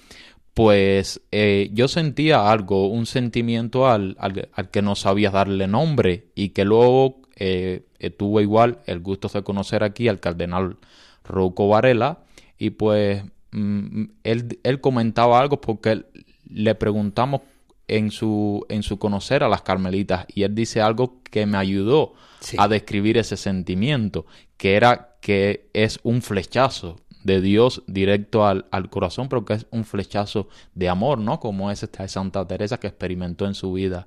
pues 0.54 1.20
eh, 1.32 1.70
yo 1.72 1.88
sentía 1.88 2.50
algo, 2.50 2.88
un 2.88 3.06
sentimiento 3.06 3.88
al, 3.88 4.16
al, 4.18 4.70
que 4.70 4.82
no 4.82 4.94
sabía 4.96 5.30
darle 5.30 5.66
nombre 5.66 6.28
y 6.34 6.50
que 6.50 6.64
luego 6.64 7.20
eh, 7.36 7.84
tuve 8.16 8.42
igual 8.42 8.80
el 8.86 9.00
gusto 9.00 9.28
de 9.28 9.42
conocer 9.42 9.82
aquí 9.82 10.08
al 10.08 10.20
cardenal 10.20 10.76
Rouco 11.24 11.68
Varela 11.68 12.20
y 12.58 12.70
pues 12.70 13.22
mm, 13.52 14.04
él, 14.24 14.58
él, 14.62 14.80
comentaba 14.80 15.38
algo 15.38 15.60
porque 15.60 16.04
le 16.48 16.74
preguntamos 16.74 17.42
en 17.88 18.10
su, 18.10 18.64
en 18.68 18.82
su 18.82 18.98
conocer 18.98 19.42
a 19.42 19.48
las 19.48 19.62
carmelitas 19.62 20.26
y 20.34 20.42
él 20.42 20.54
dice 20.54 20.80
algo 20.80 21.20
que 21.22 21.46
me 21.46 21.58
ayudó 21.58 22.14
a 22.58 22.68
describir 22.68 23.18
ese 23.18 23.36
sentimiento, 23.36 24.26
que 24.56 24.74
era 24.74 25.16
que 25.20 25.68
es 25.72 25.98
un 26.02 26.22
flechazo 26.22 26.96
de 27.24 27.40
Dios 27.40 27.82
directo 27.86 28.46
al, 28.46 28.64
corazón, 28.88 29.28
pero 29.28 29.44
que 29.44 29.54
es 29.54 29.66
un 29.70 29.84
flechazo 29.84 30.48
de 30.74 30.88
amor, 30.88 31.18
¿no? 31.18 31.40
Como 31.40 31.70
es 31.70 31.82
esta 31.82 32.04
de 32.04 32.08
Santa 32.08 32.46
Teresa 32.46 32.78
que 32.78 32.86
experimentó 32.86 33.46
en 33.46 33.54
su 33.54 33.72
vida 33.72 34.06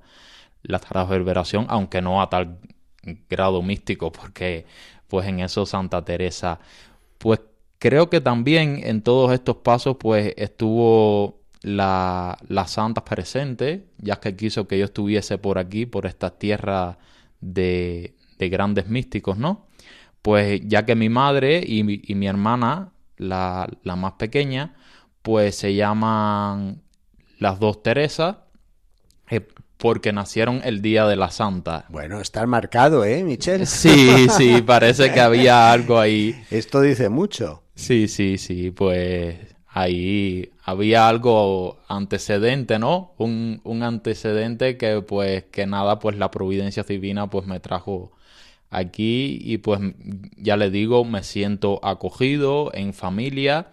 la 0.64 0.80
transverberación, 0.80 1.66
aunque 1.70 2.02
no 2.02 2.22
a 2.22 2.30
tal 2.30 2.60
grado 3.30 3.62
místico, 3.62 4.12
porque 4.12 4.66
pues 5.08 5.28
en 5.28 5.40
eso 5.40 5.66
Santa 5.66 6.04
Teresa, 6.04 6.60
pues 7.18 7.42
creo 7.80 8.10
que 8.10 8.22
también 8.22 8.82
en 8.84 9.02
todos 9.02 9.32
estos 9.34 9.58
pasos 9.58 9.98
pues 10.00 10.34
estuvo 10.38 11.40
la, 11.62 12.38
la 12.48 12.68
santa 12.68 13.04
presente, 13.04 13.88
ya 13.98 14.20
que 14.20 14.36
quiso 14.36 14.68
que 14.68 14.78
yo 14.78 14.86
estuviese 14.86 15.38
por 15.38 15.58
aquí, 15.58 15.86
por 15.86 16.06
esta 16.06 16.38
tierra 16.38 16.98
de, 17.42 18.16
de 18.38 18.50
grandes 18.50 18.88
místicos, 18.88 19.38
¿no? 19.38 19.68
Pues 20.22 20.62
ya 20.66 20.86
que 20.86 20.96
mi 20.96 21.10
madre 21.10 21.64
y, 21.66 21.84
mi 21.84 22.28
hermana 22.28 22.92
la, 23.18 23.70
la 23.84 23.96
más 23.96 24.14
pequeña, 24.14 24.76
pues 25.22 25.56
se 25.56 25.76
llaman 25.76 26.82
las 27.40 27.60
dos 27.60 27.82
Teresas, 27.84 28.38
eh, 29.30 29.48
porque 29.80 30.12
nacieron 30.12 30.62
el 30.66 30.82
día 30.82 31.08
de 31.08 31.16
la 31.16 31.32
Santa. 31.32 31.86
Bueno, 31.88 32.20
está 32.20 32.46
marcado, 32.46 33.06
¿eh, 33.06 33.24
Michelle? 33.24 33.66
Sí, 33.66 34.28
sí, 34.30 34.62
parece 34.66 35.12
que 35.14 35.22
había 35.22 35.72
algo 35.72 35.98
ahí. 35.98 36.36
Esto 36.52 36.82
dice 36.82 37.08
mucho. 37.08 37.64
Sí, 37.76 38.10
sí, 38.10 38.38
sí, 38.38 38.72
pues 38.72 39.38
ahí 39.70 40.52
había 40.66 41.08
algo 41.08 41.80
antecedente, 41.88 42.78
¿no? 42.78 43.14
Un, 43.18 43.62
un 43.64 43.84
antecedente 43.84 44.76
que 44.78 45.02
pues 45.02 45.46
que 45.46 45.66
nada, 45.66 45.98
pues 46.00 46.18
la 46.18 46.30
providencia 46.30 46.84
divina 46.84 47.30
pues 47.30 47.48
me 47.48 47.62
trajo 47.62 48.12
aquí 48.70 49.40
y 49.42 49.60
pues 49.60 49.80
ya 50.36 50.58
le 50.58 50.72
digo, 50.72 51.06
me 51.06 51.24
siento 51.24 51.80
acogido 51.84 52.72
en 52.74 52.94
familia 52.94 53.68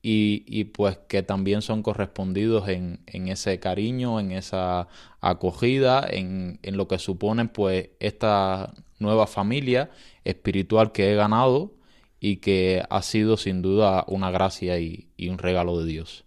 y, 0.00 0.64
pues 0.64 0.98
que 1.08 1.22
también 1.22 1.60
son 1.60 1.82
correspondidos 1.82 2.68
en, 2.68 3.00
en, 3.06 3.28
ese 3.28 3.58
cariño, 3.58 4.20
en 4.20 4.32
esa 4.32 4.88
acogida, 5.20 6.06
en, 6.08 6.60
en 6.62 6.76
lo 6.76 6.88
que 6.88 6.98
supone 6.98 7.46
pues 7.46 7.90
esta 8.00 8.72
nueva 8.98 9.26
familia 9.26 9.90
espiritual 10.24 10.92
que 10.92 11.12
he 11.12 11.16
ganado 11.16 11.74
y 12.20 12.36
que 12.36 12.82
ha 12.88 13.02
sido 13.02 13.36
sin 13.36 13.62
duda 13.62 14.04
una 14.08 14.30
gracia 14.30 14.78
y, 14.78 15.08
un 15.28 15.38
regalo 15.38 15.78
de 15.80 15.86
Dios. 15.86 16.24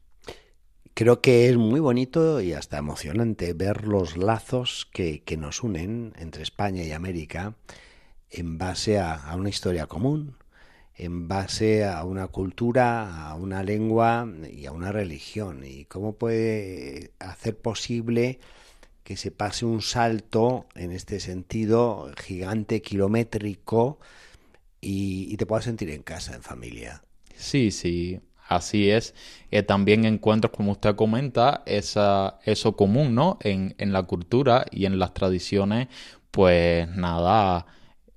Creo 0.93 1.21
que 1.21 1.49
es 1.49 1.57
muy 1.57 1.79
bonito 1.79 2.41
y 2.41 2.53
hasta 2.53 2.77
emocionante 2.77 3.53
ver 3.53 3.87
los 3.87 4.17
lazos 4.17 4.87
que 4.91 5.37
nos 5.37 5.63
unen 5.63 6.13
entre 6.19 6.43
España 6.43 6.83
y 6.83 6.91
América 6.91 7.55
en 8.31 8.57
base 8.57 8.99
a, 8.99 9.33
una 9.35 9.49
historia 9.49 9.87
común, 9.87 10.37
en 10.95 11.27
base 11.27 11.85
a 11.85 12.03
una 12.03 12.27
cultura, 12.27 13.27
a 13.27 13.35
una 13.35 13.63
lengua 13.63 14.27
y 14.51 14.65
a 14.65 14.71
una 14.71 14.91
religión. 14.91 15.63
¿Y 15.65 15.85
cómo 15.85 16.13
puede 16.13 17.11
hacer 17.19 17.57
posible 17.57 18.39
que 19.03 19.17
se 19.17 19.31
pase 19.31 19.65
un 19.65 19.81
salto 19.81 20.67
en 20.75 20.91
este 20.91 21.19
sentido 21.19 22.11
gigante, 22.17 22.81
kilométrico, 22.81 23.99
y, 24.83 25.37
te 25.37 25.45
puedas 25.45 25.65
sentir 25.65 25.91
en 25.91 26.01
casa, 26.01 26.35
en 26.35 26.41
familia? 26.41 27.03
Sí, 27.35 27.71
sí, 27.71 28.19
así 28.47 28.89
es. 28.89 29.13
Eh, 29.51 29.61
también 29.63 30.05
encuentro, 30.05 30.51
como 30.51 30.71
usted 30.71 30.95
comenta, 30.95 31.61
esa, 31.67 32.39
eso 32.45 32.75
común, 32.75 33.13
¿no? 33.13 33.37
En, 33.41 33.75
en 33.77 33.93
la 33.93 34.03
cultura 34.03 34.65
y 34.71 34.85
en 34.85 34.97
las 34.97 35.13
tradiciones, 35.13 35.87
pues 36.31 36.87
nada 36.89 37.67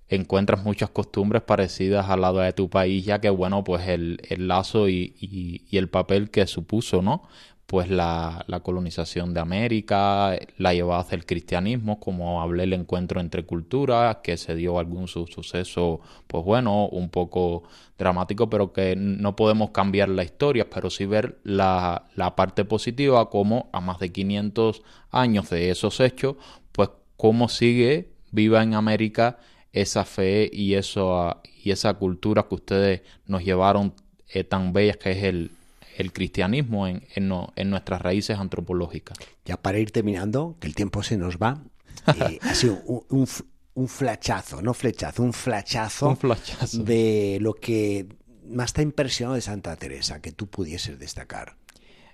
encuentras 0.08 0.64
muchas 0.64 0.90
costumbres 0.90 1.42
parecidas 1.42 2.08
al 2.08 2.20
lado 2.20 2.40
de 2.40 2.52
tu 2.52 2.68
país, 2.68 3.04
ya 3.04 3.20
que 3.20 3.30
bueno, 3.30 3.64
pues 3.64 3.88
el, 3.88 4.20
el 4.28 4.48
lazo 4.48 4.88
y, 4.88 5.14
y, 5.20 5.76
el 5.76 5.88
papel 5.88 6.30
que 6.30 6.46
supuso, 6.46 7.02
¿no? 7.02 7.22
Pues 7.66 7.88
la, 7.88 8.44
la, 8.46 8.60
colonización 8.60 9.32
de 9.32 9.40
América, 9.40 10.38
la 10.58 10.74
llevada 10.74 11.00
hacia 11.00 11.16
el 11.16 11.24
cristianismo, 11.24 11.98
como 11.98 12.42
hablé 12.42 12.64
el 12.64 12.74
encuentro 12.74 13.20
entre 13.20 13.44
culturas, 13.44 14.18
que 14.22 14.36
se 14.36 14.54
dio 14.54 14.78
algún 14.78 15.08
suceso, 15.08 16.00
pues 16.26 16.44
bueno, 16.44 16.86
un 16.88 17.08
poco 17.08 17.62
dramático, 17.98 18.50
pero 18.50 18.72
que 18.74 18.94
no 18.96 19.34
podemos 19.34 19.70
cambiar 19.70 20.10
la 20.10 20.24
historia, 20.24 20.68
pero 20.68 20.90
sí 20.90 21.06
ver 21.06 21.38
la, 21.42 22.04
la 22.14 22.36
parte 22.36 22.66
positiva, 22.66 23.30
como 23.30 23.70
a 23.72 23.80
más 23.80 23.98
de 23.98 24.12
500 24.12 24.82
años 25.10 25.48
de 25.48 25.70
esos 25.70 26.00
hechos, 26.00 26.36
pues 26.72 26.90
cómo 27.16 27.48
sigue 27.48 28.10
viva 28.30 28.62
en 28.62 28.74
América 28.74 29.38
esa 29.74 30.04
fe 30.04 30.48
y, 30.52 30.74
eso, 30.74 31.42
y 31.62 31.72
esa 31.72 31.94
cultura 31.94 32.46
que 32.48 32.54
ustedes 32.54 33.02
nos 33.26 33.44
llevaron 33.44 33.92
eh, 34.28 34.44
tan 34.44 34.72
bellas 34.72 34.96
que 34.96 35.10
es 35.10 35.24
el, 35.24 35.50
el 35.96 36.12
cristianismo 36.12 36.86
en, 36.86 37.02
en, 37.16 37.70
nuestras 37.70 38.00
raíces 38.00 38.38
antropológicas. 38.38 39.18
Ya 39.44 39.56
para 39.56 39.80
ir 39.80 39.90
terminando, 39.90 40.56
que 40.60 40.68
el 40.68 40.76
tiempo 40.76 41.02
se 41.02 41.16
nos 41.16 41.38
va, 41.38 41.60
eh, 42.06 42.38
ha 42.42 42.54
sido 42.54 42.80
un, 42.86 43.26
un, 43.74 43.88
flachazo, 43.88 44.62
no 44.62 44.74
flechazo, 44.74 45.24
un 45.24 45.32
flachazo, 45.32 46.08
un 46.10 46.16
flachazo 46.16 46.84
de 46.84 47.38
lo 47.40 47.54
que 47.54 48.06
más 48.48 48.72
te 48.74 48.80
ha 48.80 48.84
impresionado 48.84 49.34
de 49.34 49.40
Santa 49.40 49.74
Teresa, 49.74 50.22
que 50.22 50.30
tú 50.30 50.46
pudieses 50.46 51.00
destacar. 51.00 51.56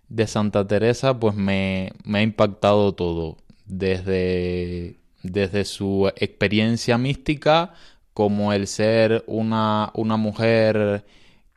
De 0.09 0.27
Santa 0.27 0.66
Teresa, 0.66 1.20
pues 1.20 1.35
me, 1.35 1.92
me 2.05 2.20
ha 2.20 2.23
impactado 2.23 2.94
todo, 2.94 3.37
desde 3.66 5.00
desde 5.22 5.64
su 5.64 6.11
experiencia 6.16 6.98
mística 6.98 7.74
como 8.14 8.52
el 8.52 8.66
ser 8.66 9.24
una, 9.26 9.90
una 9.94 10.16
mujer 10.16 11.04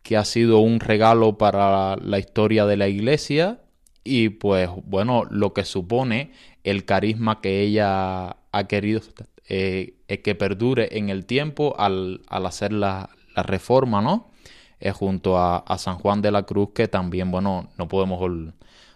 que 0.01 0.17
ha 0.17 0.25
sido 0.25 0.59
un 0.59 0.79
regalo 0.79 1.37
para 1.37 1.95
la 1.97 2.19
historia 2.19 2.65
de 2.65 2.77
la 2.77 2.87
iglesia 2.87 3.59
y 4.03 4.29
pues 4.29 4.69
bueno, 4.85 5.23
lo 5.29 5.53
que 5.53 5.63
supone 5.65 6.31
el 6.63 6.85
carisma 6.85 7.41
que 7.41 7.61
ella 7.61 8.37
ha 8.51 8.67
querido 8.67 9.01
eh, 9.47 9.95
que 10.23 10.35
perdure 10.35 10.97
en 10.97 11.09
el 11.09 11.25
tiempo 11.25 11.75
al, 11.77 12.21
al 12.27 12.45
hacer 12.45 12.71
la, 12.71 13.09
la, 13.35 13.43
reforma, 13.43 14.01
¿no? 14.01 14.29
Eh, 14.79 14.91
junto 14.91 15.37
a, 15.37 15.63
San 15.77 15.97
Juan 15.97 16.21
de 16.21 16.31
la 16.31 16.43
Cruz, 16.43 16.69
que 16.73 16.87
también, 16.87 17.31
bueno, 17.31 17.69
no 17.77 17.87
podemos 17.87 18.21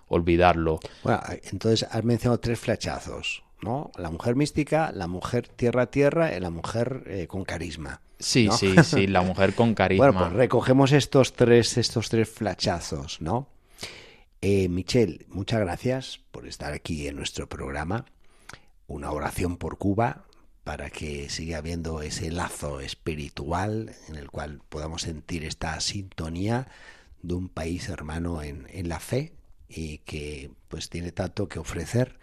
olvidarlo. 0.08 0.80
Bueno, 1.04 1.20
entonces 1.52 1.88
has 1.90 2.04
mencionado 2.04 2.40
tres 2.40 2.60
flechazos 2.60 3.44
¿no? 3.62 3.92
La 3.98 4.10
mujer 4.10 4.36
mística, 4.36 4.92
la 4.94 5.08
mujer 5.08 5.48
tierra-tierra 5.48 6.36
y 6.36 6.40
la 6.40 6.50
mujer 6.50 7.04
eh, 7.08 7.28
con 7.28 7.44
carisma. 7.44 8.02
Sí, 8.20 8.50
sí, 8.52 8.76
sí, 8.84 9.08
la 9.08 9.22
mujer 9.24 9.54
con 9.54 9.74
carisma. 9.74 10.08
Bueno, 10.08 10.20
pues 10.20 10.34
recogemos 10.34 10.92
estos 10.92 11.34
tres, 11.34 11.78
estos 11.78 12.10
tres 12.10 12.30
flachazos, 12.30 13.22
¿no? 13.22 13.48
Eh, 14.42 14.70
Michelle, 14.70 15.26
muchas 15.30 15.60
gracias 15.60 16.20
por 16.32 16.48
estar 16.48 16.74
aquí 16.74 17.08
en 17.08 17.16
nuestro 17.16 17.48
programa. 17.50 18.06
Una 18.88 19.12
oración 19.12 19.58
por 19.58 19.78
Cuba 19.78 20.26
para 20.64 20.90
que 20.90 21.30
siga 21.30 21.58
habiendo 21.60 22.02
ese 22.02 22.30
lazo 22.30 22.80
espiritual 22.80 23.96
en 24.10 24.16
el 24.16 24.30
cual 24.30 24.62
podamos 24.70 25.04
sentir 25.04 25.44
esta 25.44 25.80
sintonía 25.80 26.68
de 27.22 27.34
un 27.34 27.50
país 27.50 27.90
hermano 27.90 28.42
en, 28.44 28.68
en 28.70 28.90
la 28.90 29.00
fe 29.00 29.34
y 29.70 30.00
que 30.00 30.52
pues 30.68 30.90
tiene 30.90 31.12
tanto 31.12 31.48
que 31.48 31.60
ofrecer 31.60 32.20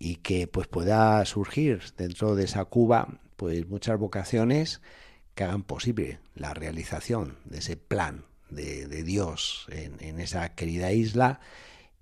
y 0.00 0.16
que 0.16 0.48
pues 0.48 0.66
pueda 0.66 1.24
surgir 1.26 1.82
dentro 1.96 2.34
de 2.34 2.44
esa 2.44 2.64
Cuba 2.64 3.20
pues 3.36 3.68
muchas 3.68 3.98
vocaciones 3.98 4.80
que 5.34 5.44
hagan 5.44 5.62
posible 5.62 6.18
la 6.34 6.54
realización 6.54 7.36
de 7.44 7.58
ese 7.58 7.76
plan 7.76 8.24
de, 8.48 8.86
Dios 9.04 9.66
en, 9.70 10.18
esa 10.18 10.54
querida 10.54 10.92
isla 10.92 11.40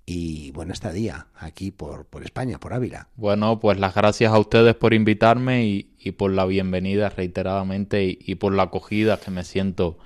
y 0.06 0.52
buena 0.52 0.72
estadía 0.72 1.26
aquí 1.34 1.70
por, 1.70 2.06
por 2.06 2.24
España, 2.24 2.58
por 2.58 2.72
Ávila. 2.72 3.08
Bueno, 3.16 3.60
pues 3.60 3.78
las 3.78 3.94
gracias 3.94 4.32
a 4.32 4.38
ustedes 4.38 4.74
por 4.74 4.94
invitarme 4.94 5.66
y, 5.66 6.12
por 6.12 6.32
la 6.32 6.46
bienvenida 6.46 7.10
reiteradamente 7.10 8.16
y, 8.18 8.34
por 8.36 8.54
la 8.54 8.64
acogida 8.64 9.18
que 9.18 9.30
me 9.30 9.44
siento 9.44 9.98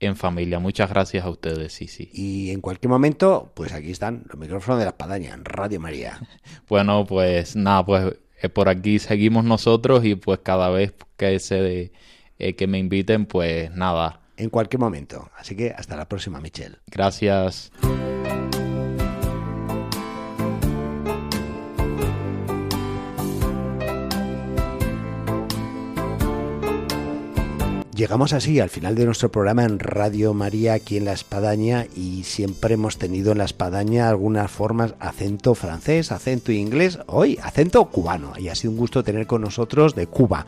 en 0.00 0.16
familia. 0.16 0.58
Muchas 0.58 0.90
gracias 0.90 1.24
a 1.24 1.30
ustedes, 1.30 1.72
sí, 1.72 1.86
sí. 1.86 2.10
Y 2.12 2.50
en 2.50 2.60
cualquier 2.60 2.90
momento, 2.90 3.52
pues 3.54 3.72
aquí 3.72 3.90
están 3.90 4.24
los 4.28 4.38
micrófonos 4.38 4.78
de 4.78 4.86
la 4.86 4.90
espadaña, 4.90 5.34
en 5.34 5.44
Radio 5.44 5.78
María. 5.78 6.18
bueno, 6.68 7.06
pues 7.06 7.54
nada, 7.54 7.84
pues 7.84 8.14
eh, 8.42 8.48
por 8.48 8.68
aquí 8.68 8.98
seguimos 8.98 9.44
nosotros 9.44 10.04
y 10.04 10.14
pues 10.14 10.40
cada 10.42 10.70
vez 10.70 10.94
que 11.16 11.38
se 11.38 11.92
eh, 12.38 12.54
que 12.56 12.66
me 12.66 12.78
inviten, 12.78 13.26
pues 13.26 13.70
nada. 13.70 14.20
En 14.36 14.48
cualquier 14.48 14.80
momento. 14.80 15.30
Así 15.36 15.54
que 15.54 15.70
hasta 15.70 15.96
la 15.96 16.08
próxima, 16.08 16.40
Michelle. 16.40 16.78
Gracias. 16.86 17.70
Llegamos 28.00 28.32
así 28.32 28.60
al 28.60 28.70
final 28.70 28.94
de 28.94 29.04
nuestro 29.04 29.30
programa 29.30 29.64
en 29.64 29.78
Radio 29.78 30.32
María 30.32 30.72
aquí 30.72 30.96
en 30.96 31.04
La 31.04 31.12
Espadaña 31.12 31.86
y 31.94 32.24
siempre 32.24 32.72
hemos 32.72 32.96
tenido 32.96 33.32
en 33.32 33.36
La 33.36 33.44
Espadaña 33.44 34.08
algunas 34.08 34.50
formas 34.50 34.94
acento 35.00 35.54
francés, 35.54 36.10
acento 36.10 36.50
inglés, 36.50 36.98
hoy 37.08 37.38
acento 37.42 37.84
cubano 37.90 38.32
y 38.38 38.48
ha 38.48 38.54
sido 38.54 38.70
un 38.70 38.78
gusto 38.78 39.04
tener 39.04 39.26
con 39.26 39.42
nosotros 39.42 39.94
de 39.94 40.06
Cuba 40.06 40.46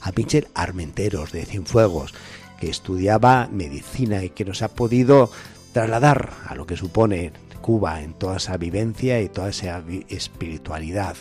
a 0.00 0.12
Pincher 0.12 0.46
Armenteros 0.54 1.32
de 1.32 1.44
Cienfuegos 1.44 2.14
que 2.60 2.70
estudiaba 2.70 3.48
medicina 3.50 4.22
y 4.22 4.30
que 4.30 4.44
nos 4.44 4.62
ha 4.62 4.68
podido 4.68 5.28
trasladar 5.72 6.30
a 6.46 6.54
lo 6.54 6.66
que 6.66 6.76
supone 6.76 7.32
Cuba 7.60 8.00
en 8.00 8.14
toda 8.14 8.36
esa 8.36 8.56
vivencia 8.58 9.20
y 9.20 9.28
toda 9.28 9.48
esa 9.48 9.82
espiritualidad. 10.08 11.16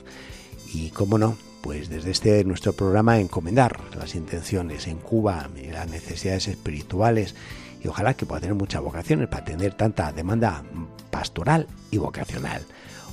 Y 0.76 0.92
cómo 0.92 1.18
no 1.18 1.38
pues 1.62 1.90
desde 1.90 2.12
este 2.12 2.44
nuestro 2.44 2.74
programa 2.74 3.20
encomendar 3.20 3.80
las 3.98 4.16
intenciones 4.16 4.88
en 4.88 4.98
Cuba 4.98 5.50
las 5.72 5.90
necesidades 5.90 6.48
espirituales 6.48 7.36
y 7.84 7.88
ojalá 7.88 8.14
que 8.14 8.26
pueda 8.26 8.42
tener 8.42 8.56
muchas 8.56 8.82
vocaciones 8.82 9.28
para 9.28 9.44
atender 9.44 9.74
tanta 9.74 10.12
demanda 10.12 10.64
pastoral 11.10 11.68
y 11.90 11.98
vocacional. 11.98 12.64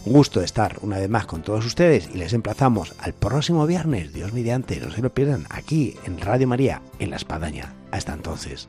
Un 0.04 0.12
gusto 0.12 0.40
estar 0.40 0.78
una 0.82 0.98
vez 0.98 1.08
más 1.08 1.26
con 1.26 1.42
todos 1.42 1.66
ustedes 1.66 2.08
y 2.14 2.18
les 2.18 2.32
emplazamos 2.32 2.94
al 2.98 3.12
próximo 3.12 3.66
viernes, 3.66 4.12
Dios 4.12 4.32
mediante, 4.32 4.80
no 4.80 4.90
se 4.90 5.02
lo 5.02 5.12
pierdan, 5.12 5.46
aquí 5.50 5.96
en 6.04 6.20
Radio 6.20 6.46
María, 6.46 6.82
en 6.98 7.10
La 7.10 7.16
Espadaña. 7.16 7.74
Hasta 7.90 8.14
entonces. 8.14 8.68